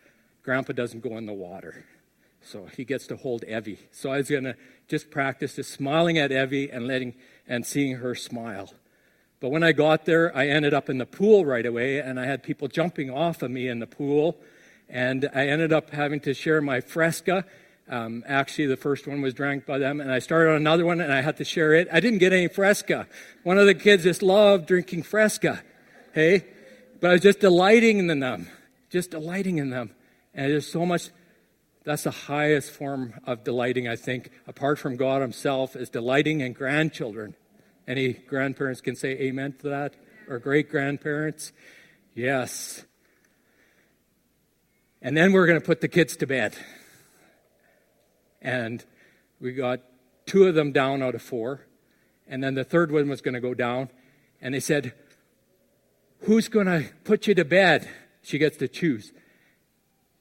Grandpa 0.43 0.73
doesn't 0.73 0.99
go 0.99 1.15
in 1.17 1.25
the 1.25 1.33
water. 1.33 1.85
So 2.41 2.65
he 2.75 2.83
gets 2.83 3.07
to 3.07 3.15
hold 3.15 3.45
Evie. 3.45 3.79
So 3.93 4.11
I 4.11 4.17
was 4.17 4.29
going 4.29 4.43
to 4.43 4.57
just 4.89 5.09
practice 5.09 5.55
just 5.55 5.71
smiling 5.71 6.17
at 6.17 6.33
Evie 6.33 6.69
and 6.69 6.87
letting 6.87 7.15
and 7.47 7.65
seeing 7.65 7.95
her 7.95 8.15
smile. 8.15 8.73
But 9.39 9.47
when 9.47 9.63
I 9.63 9.71
got 9.71 10.03
there, 10.03 10.35
I 10.35 10.47
ended 10.49 10.73
up 10.73 10.89
in 10.89 10.97
the 10.97 11.05
pool 11.05 11.45
right 11.45 11.65
away, 11.65 11.99
and 11.99 12.19
I 12.19 12.25
had 12.25 12.43
people 12.43 12.67
jumping 12.67 13.09
off 13.09 13.41
of 13.41 13.49
me 13.49 13.69
in 13.69 13.79
the 13.79 13.87
pool. 13.87 14.41
And 14.89 15.29
I 15.33 15.47
ended 15.47 15.71
up 15.71 15.91
having 15.91 16.19
to 16.21 16.33
share 16.33 16.59
my 16.59 16.81
fresca 16.81 17.45
um, 17.89 18.23
actually, 18.27 18.65
the 18.65 18.77
first 18.77 19.07
one 19.07 19.21
was 19.21 19.33
drank 19.33 19.65
by 19.65 19.77
them, 19.77 20.01
and 20.01 20.11
I 20.11 20.19
started 20.19 20.51
on 20.51 20.57
another 20.57 20.85
one, 20.85 20.99
and 20.99 21.13
I 21.13 21.21
had 21.21 21.37
to 21.37 21.45
share 21.45 21.73
it. 21.73 21.87
I 21.91 21.99
didn't 21.99 22.19
get 22.19 22.33
any 22.33 22.47
Fresca. 22.47 23.07
One 23.43 23.57
of 23.57 23.65
the 23.65 23.75
kids 23.75 24.03
just 24.03 24.21
loved 24.21 24.67
drinking 24.67 25.03
Fresca, 25.03 25.63
hey? 26.13 26.45
But 26.99 27.11
I 27.11 27.13
was 27.13 27.21
just 27.21 27.39
delighting 27.39 27.99
in 28.09 28.19
them, 28.19 28.49
just 28.89 29.11
delighting 29.11 29.57
in 29.57 29.69
them. 29.69 29.91
And 30.33 30.51
there's 30.51 30.69
so 30.69 30.85
much, 30.85 31.09
that's 31.85 32.03
the 32.03 32.11
highest 32.11 32.71
form 32.71 33.13
of 33.23 33.45
delighting, 33.45 33.87
I 33.87 33.95
think, 33.95 34.31
apart 34.47 34.79
from 34.79 34.97
God 34.97 35.21
Himself, 35.21 35.75
is 35.75 35.89
delighting 35.89 36.41
in 36.41 36.53
grandchildren. 36.53 37.35
Any 37.87 38.13
grandparents 38.13 38.81
can 38.81 38.97
say 38.97 39.11
amen 39.11 39.55
to 39.61 39.69
that? 39.69 39.93
Or 40.27 40.39
great 40.39 40.69
grandparents? 40.69 41.53
Yes. 42.13 42.83
And 45.01 45.15
then 45.15 45.31
we're 45.31 45.47
going 45.47 45.59
to 45.59 45.65
put 45.65 45.79
the 45.79 45.87
kids 45.87 46.17
to 46.17 46.27
bed. 46.27 46.53
And 48.41 48.83
we 49.39 49.53
got 49.53 49.81
two 50.25 50.45
of 50.45 50.55
them 50.55 50.71
down 50.71 51.01
out 51.01 51.15
of 51.15 51.21
four. 51.21 51.61
And 52.27 52.43
then 52.43 52.55
the 52.55 52.63
third 52.63 52.91
one 52.91 53.09
was 53.09 53.21
going 53.21 53.33
to 53.33 53.41
go 53.41 53.53
down. 53.53 53.89
And 54.41 54.53
they 54.53 54.59
said, 54.59 54.93
Who's 56.21 56.47
going 56.47 56.65
to 56.65 56.85
put 57.03 57.27
you 57.27 57.35
to 57.35 57.45
bed? 57.45 57.87
She 58.21 58.37
gets 58.37 58.57
to 58.57 58.67
choose. 58.67 59.13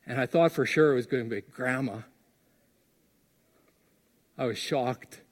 And 0.06 0.20
I 0.20 0.26
thought 0.26 0.52
for 0.52 0.66
sure 0.66 0.92
it 0.92 0.96
was 0.96 1.06
going 1.06 1.24
to 1.24 1.34
be 1.34 1.40
Grandma. 1.40 1.98
I 4.38 4.46
was 4.46 4.58
shocked. 4.58 5.22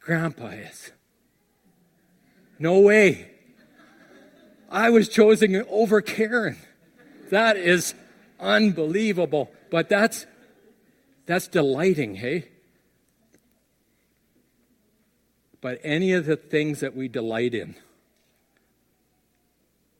Grandpa 0.00 0.48
is. 0.48 0.92
No 2.58 2.80
way. 2.80 3.30
I 4.70 4.90
was 4.90 5.08
chosen 5.08 5.64
over 5.68 6.00
Karen. 6.00 6.58
That 7.30 7.56
is 7.56 7.94
unbelievable. 8.38 9.50
But 9.70 9.88
that's 9.88 10.26
that's 11.26 11.48
delighting, 11.48 12.16
hey? 12.16 12.48
But 15.60 15.80
any 15.84 16.12
of 16.12 16.26
the 16.26 16.36
things 16.36 16.80
that 16.80 16.96
we 16.96 17.08
delight 17.08 17.54
in, 17.54 17.74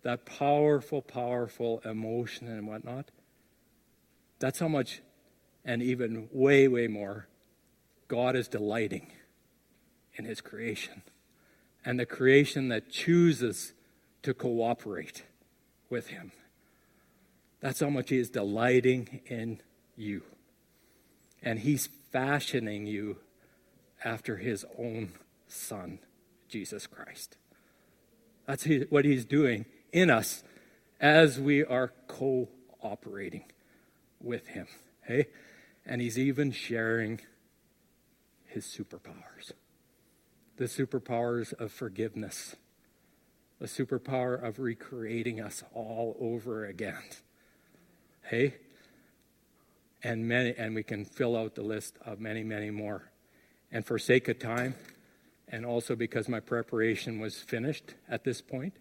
that 0.03 0.25
powerful, 0.25 1.03
powerful 1.03 1.83
emotion 1.85 2.49
and 2.49 2.67
whatnot, 2.67 3.11
that's 4.39 4.59
how 4.59 4.69
much, 4.69 5.03
and 5.65 5.83
even 5.83 6.29
way, 6.33 6.67
way 6.67 6.87
more, 6.87 7.27
God 8.09 8.35
is 8.35 8.49
delighting 8.49 9.13
in 10.15 10.25
His 10.25 10.41
creation. 10.41 11.03
And 11.85 12.01
the 12.01 12.07
creation 12.07 12.69
that 12.69 12.91
chooses 12.91 13.75
to 14.23 14.35
cooperate 14.35 15.25
with 15.91 16.09
Him. 16.09 16.33
That's 17.61 17.81
how 17.81 17.91
much 17.91 18.09
He 18.09 18.19
is 18.19 18.31
delighting 18.31 19.21
in 19.27 19.61
you 19.97 20.23
and 21.43 21.61
he's 21.61 21.89
fashioning 22.13 22.87
you 22.87 23.19
after 24.05 24.37
his 24.37 24.65
own 24.79 25.13
son, 25.49 25.99
Jesus 26.49 26.87
Christ. 26.87 27.37
That's 28.47 28.67
what 28.89 29.05
he's 29.05 29.25
doing 29.25 29.67
in 29.93 30.11
us 30.11 30.43
as 31.01 31.39
we 31.39 31.65
are 31.65 31.93
cooperating 32.09 33.45
with 34.21 34.49
him. 34.49 34.67
Hey? 35.03 35.27
And 35.87 36.01
he's 36.01 36.19
even 36.19 36.53
sharing 36.53 37.21
his 38.47 38.65
superpowers 38.65 39.53
the 40.61 40.67
superpowers 40.67 41.55
of 41.55 41.73
forgiveness, 41.73 42.55
the 43.61 43.67
superpower 43.67 44.47
of 44.47 44.59
recreating 44.59 45.41
us 45.41 45.65
all 45.73 46.15
over 46.21 46.67
again. 46.67 47.03
Hey? 48.25 48.57
And 50.03 50.27
many, 50.27 50.55
and 50.57 50.75
we 50.75 50.83
can 50.83 51.05
fill 51.05 51.37
out 51.37 51.55
the 51.55 51.63
list 51.63 51.97
of 52.05 52.21
many, 52.21 52.43
many 52.43 52.71
more. 52.71 53.11
And 53.71 53.85
for 53.85 53.99
sake 53.99 54.29
of 54.29 54.39
time, 54.39 54.75
and 55.49 55.67
also 55.67 55.95
because 55.97 56.29
my 56.29 56.41
preparation 56.41 57.21
was 57.21 57.37
finished 57.37 57.95
at 58.09 58.25
this 58.25 58.41
point, 58.41 58.75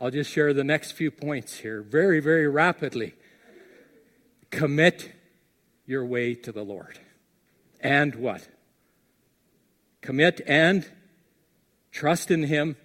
I'll 0.00 0.10
just 0.10 0.30
share 0.30 0.54
the 0.54 0.64
next 0.64 0.92
few 0.92 1.10
points 1.10 1.58
here 1.58 1.82
very, 1.82 2.20
very 2.20 2.46
rapidly. 2.48 3.14
Commit 4.50 5.12
your 5.86 6.04
way 6.04 6.34
to 6.34 6.52
the 6.52 6.62
Lord. 6.62 6.98
And 7.80 8.14
what? 8.14 8.46
Commit 10.00 10.40
and 10.46 10.88
trust 11.90 12.30
in 12.30 12.44
Him, 12.44 12.76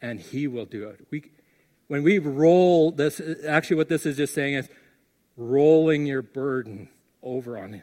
and 0.00 0.18
He 0.18 0.46
will 0.46 0.64
do 0.64 0.88
it. 0.88 1.06
We, 1.10 1.30
when 1.88 2.02
we 2.02 2.18
roll 2.18 2.90
this, 2.90 3.20
actually, 3.46 3.76
what 3.76 3.88
this 3.88 4.06
is 4.06 4.16
just 4.16 4.34
saying 4.34 4.54
is 4.54 4.68
rolling 5.36 6.06
your 6.06 6.22
burden 6.22 6.88
over 7.28 7.58
on 7.58 7.74
him. 7.74 7.82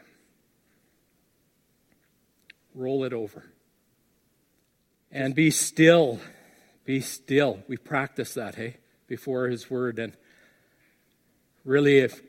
Roll 2.74 3.04
it 3.04 3.12
over. 3.12 3.44
And 5.10 5.34
be 5.34 5.50
still. 5.50 6.20
Be 6.84 7.00
still. 7.00 7.60
We 7.68 7.76
practice 7.76 8.34
that, 8.34 8.56
hey, 8.56 8.76
before 9.06 9.48
His 9.48 9.70
Word. 9.70 9.98
And 9.98 10.12
really, 11.64 11.98
if 11.98 12.20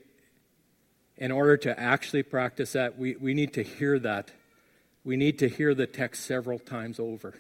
in 1.18 1.32
order 1.32 1.58
to 1.58 1.80
actually 1.80 2.24
practice 2.24 2.74
that, 2.74 2.98
we, 2.98 3.16
we 3.16 3.34
need 3.34 3.54
to 3.54 3.64
hear 3.64 4.00
that. 4.00 4.32
We 5.04 5.18
need 5.18 5.40
to 5.40 5.50
hear 5.50 5.74
the 5.74 5.88
text 5.88 6.26
several 6.26 6.60
times 6.60 7.00
over. 7.00 7.34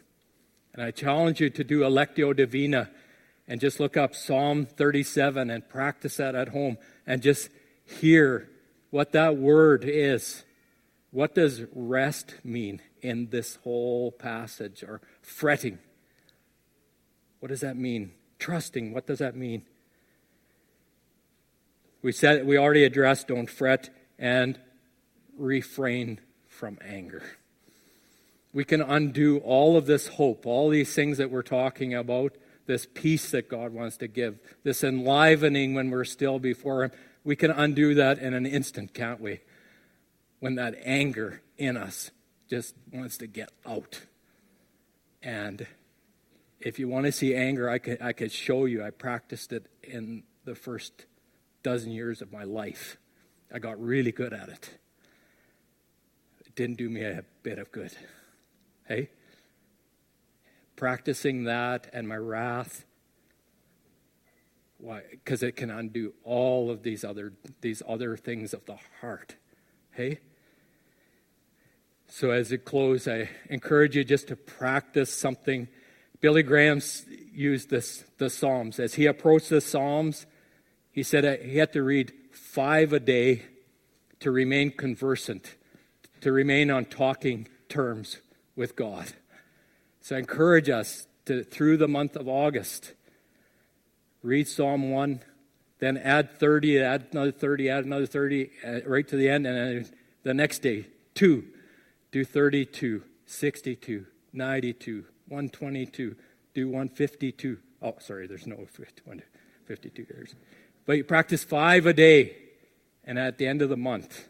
And 0.73 0.83
I 0.83 0.91
challenge 0.91 1.39
you 1.39 1.49
to 1.51 1.63
do 1.63 1.83
a 1.83 1.89
Lectio 1.89 2.35
Divina 2.35 2.89
and 3.47 3.61
just 3.61 3.79
look 3.79 3.95
up 3.95 4.15
Psalm 4.15 4.65
37 4.65 5.49
and 5.49 5.67
practice 5.69 6.17
that 6.17 6.35
at 6.35 6.49
home 6.49 6.77
and 7.05 7.21
just 7.21 7.49
hear 7.85 8.49
what 8.89 9.12
that 9.12 9.38
word 9.38 9.84
is. 9.86 10.43
What 11.12 11.36
does 11.36 11.63
rest 11.73 12.36
mean 12.43 12.82
in 13.02 13.30
this 13.30 13.58
whole 13.63 14.12
passage? 14.12 14.84
Or 14.84 15.02
fretting? 15.21 15.80
What 17.39 17.50
does 17.50 17.62
that 17.62 17.78
mean? 17.78 18.12
Trusting, 18.39 18.93
what 18.93 19.08
does 19.08 19.19
that 19.19 19.36
mean? 19.36 19.63
We 22.02 22.12
said 22.12 22.45
we 22.45 22.58
already 22.58 22.84
addressed 22.84 23.28
don't 23.28 23.50
fret 23.50 23.89
and 24.19 24.60
refrain 25.38 26.19
from 26.47 26.78
anger. 26.82 27.23
We 28.54 28.63
can 28.63 28.82
undo 28.82 29.39
all 29.39 29.78
of 29.78 29.86
this 29.86 30.08
hope, 30.08 30.45
all 30.45 30.69
these 30.69 30.93
things 30.93 31.17
that 31.17 31.30
we're 31.30 31.41
talking 31.41 31.93
about, 31.93 32.36
this 32.67 32.86
peace 32.86 33.32
that 33.32 33.49
God 33.49 33.73
wants 33.73 33.97
to 33.97 34.08
give, 34.08 34.39
this 34.63 34.84
enlivening 34.84 35.73
when 35.73 35.89
we're 35.89 36.03
still 36.03 36.38
before 36.38 36.84
Him. 36.84 36.91
We 37.23 37.36
can 37.36 37.51
undo 37.51 37.95
that 37.95 38.19
in 38.19 38.34
an 38.34 38.45
instant, 38.45 38.93
can't 38.93 39.19
we? 39.19 39.39
When 40.39 40.56
that 40.56 40.75
anger 40.84 41.41
in 41.58 41.75
us 41.75 42.12
just 42.49 42.75
wants 42.93 43.17
to 43.17 43.27
get 43.27 43.51
out. 43.65 44.01
And 45.23 45.65
if 46.60 46.80
you 46.80 46.88
want 46.88 47.06
to 47.06 47.12
see 47.12 47.36
anger, 47.36 47.69
I 47.69 47.80
could, 47.80 48.01
I 48.01 48.13
could 48.13 48.32
show 48.32 48.65
you. 48.65 48.84
I 48.84 48.91
practiced 48.91 49.51
it 49.51 49.65
in 49.84 50.23
the 50.45 50.56
first 50.56 51.06
dozen 51.63 51.91
years 51.91 52.21
of 52.21 52.32
my 52.32 52.43
life. 52.43 52.97
I 53.53 53.60
got 53.60 53.82
really 53.82 54.12
good 54.12 54.34
at 54.34 54.49
it. 54.49 54.69
It 56.45 56.56
didn't 56.56 56.77
do 56.77 56.89
me 56.89 57.01
a 57.03 57.23
bit 57.43 57.60
of 57.60 57.71
good. 57.71 57.91
Hey? 58.88 59.10
Practicing 60.77 61.43
that 61.43 61.89
and 61.91 62.07
my 62.07 62.15
wrath. 62.15 62.85
Why? 64.77 65.01
Because 65.09 65.43
it 65.43 65.55
can 65.55 65.71
undo 65.71 66.13
all 66.23 66.69
of 66.69 66.83
these 66.83 67.03
other 67.03 67.33
these 67.61 67.81
other 67.87 68.15
things 68.15 68.53
of 68.53 68.63
the 68.65 68.77
heart. 69.01 69.35
Hey? 69.91 70.19
So 72.07 72.29
as 72.29 72.51
it 72.51 72.63
close, 72.63 73.07
I 73.07 73.29
encourage 73.49 73.95
you 73.95 74.03
just 74.03 74.27
to 74.29 74.35
practice 74.35 75.11
something. 75.11 75.67
Billy 76.21 76.43
Graham 76.43 76.79
used 77.33 77.69
this 77.69 78.03
the 78.19 78.29
Psalms. 78.29 78.79
As 78.79 78.93
he 78.93 79.07
approached 79.07 79.49
the 79.49 79.61
Psalms, 79.61 80.27
he 80.91 81.01
said 81.01 81.41
he 81.41 81.57
had 81.57 81.73
to 81.73 81.81
read 81.81 82.13
five 82.31 82.93
a 82.93 82.99
day 82.99 83.43
to 84.19 84.31
remain 84.31 84.71
conversant, 84.71 85.55
to 86.21 86.31
remain 86.31 86.69
on 86.69 86.85
talking 86.85 87.47
terms 87.67 88.17
with 88.55 88.75
God. 88.75 89.13
So 90.07 90.15
I 90.15 90.19
encourage 90.19 90.69
us 90.69 91.05
to, 91.25 91.43
through 91.43 91.75
the 91.75 91.87
month 91.89 92.15
of 92.15 92.29
August, 92.29 92.93
read 94.23 94.47
Psalm 94.47 94.89
1, 94.89 95.19
then 95.79 95.97
add 95.97 96.39
30, 96.39 96.79
add 96.79 97.07
another 97.11 97.33
30, 97.33 97.69
add 97.69 97.83
another 97.83 98.05
30, 98.05 98.49
uh, 98.65 98.79
right 98.85 99.05
to 99.05 99.17
the 99.17 99.27
end, 99.27 99.45
and 99.45 99.57
then 99.57 99.91
the 100.23 100.33
next 100.33 100.59
day, 100.59 100.87
2. 101.15 101.43
Do 102.11 102.23
32, 102.23 103.03
62, 103.25 104.05
92, 104.31 105.05
122, 105.27 106.15
do 106.53 106.67
152. 106.67 107.57
Oh, 107.81 107.95
sorry, 107.99 108.27
there's 108.27 108.47
no 108.47 108.65
52 108.65 110.05
years. 110.09 110.35
But 110.85 110.93
you 110.93 111.03
practice 111.03 111.43
five 111.43 111.85
a 111.85 111.91
day, 111.91 112.37
and 113.03 113.19
at 113.19 113.37
the 113.37 113.45
end 113.45 113.61
of 113.61 113.67
the 113.67 113.75
month, 113.75 114.29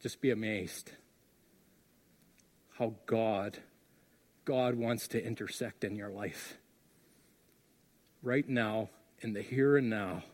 just 0.00 0.20
be 0.20 0.30
amazed 0.30 0.92
how 2.80 2.94
God, 3.04 3.58
God 4.46 4.74
wants 4.74 5.06
to 5.08 5.22
intersect 5.22 5.84
in 5.84 5.96
your 5.96 6.08
life. 6.08 6.56
Right 8.22 8.48
now, 8.48 8.88
in 9.20 9.34
the 9.34 9.42
here 9.42 9.76
and 9.76 9.90
now, 9.90 10.24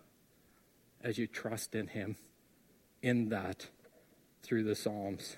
as 1.03 1.19
you 1.19 1.27
trust 1.27 1.75
in 1.75 1.89
Him, 1.89 2.17
in 3.03 3.31
that, 3.31 3.67
through 4.45 4.63
the 4.63 4.77
Psalms, 4.77 5.37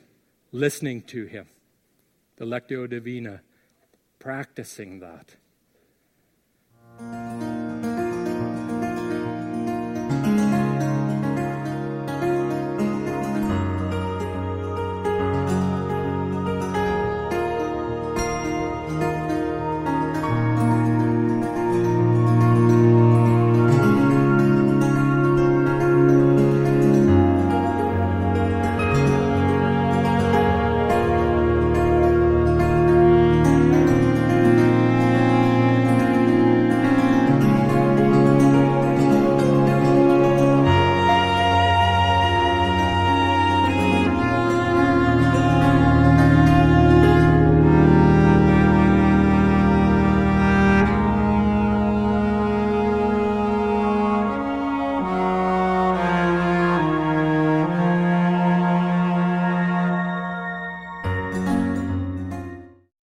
listening 0.52 1.00
to 1.04 1.24
Him, 1.24 1.48
the 2.36 2.44
Lectio 2.44 2.88
Divina, 2.88 3.40
practicing 4.18 5.00
that. 5.00 5.36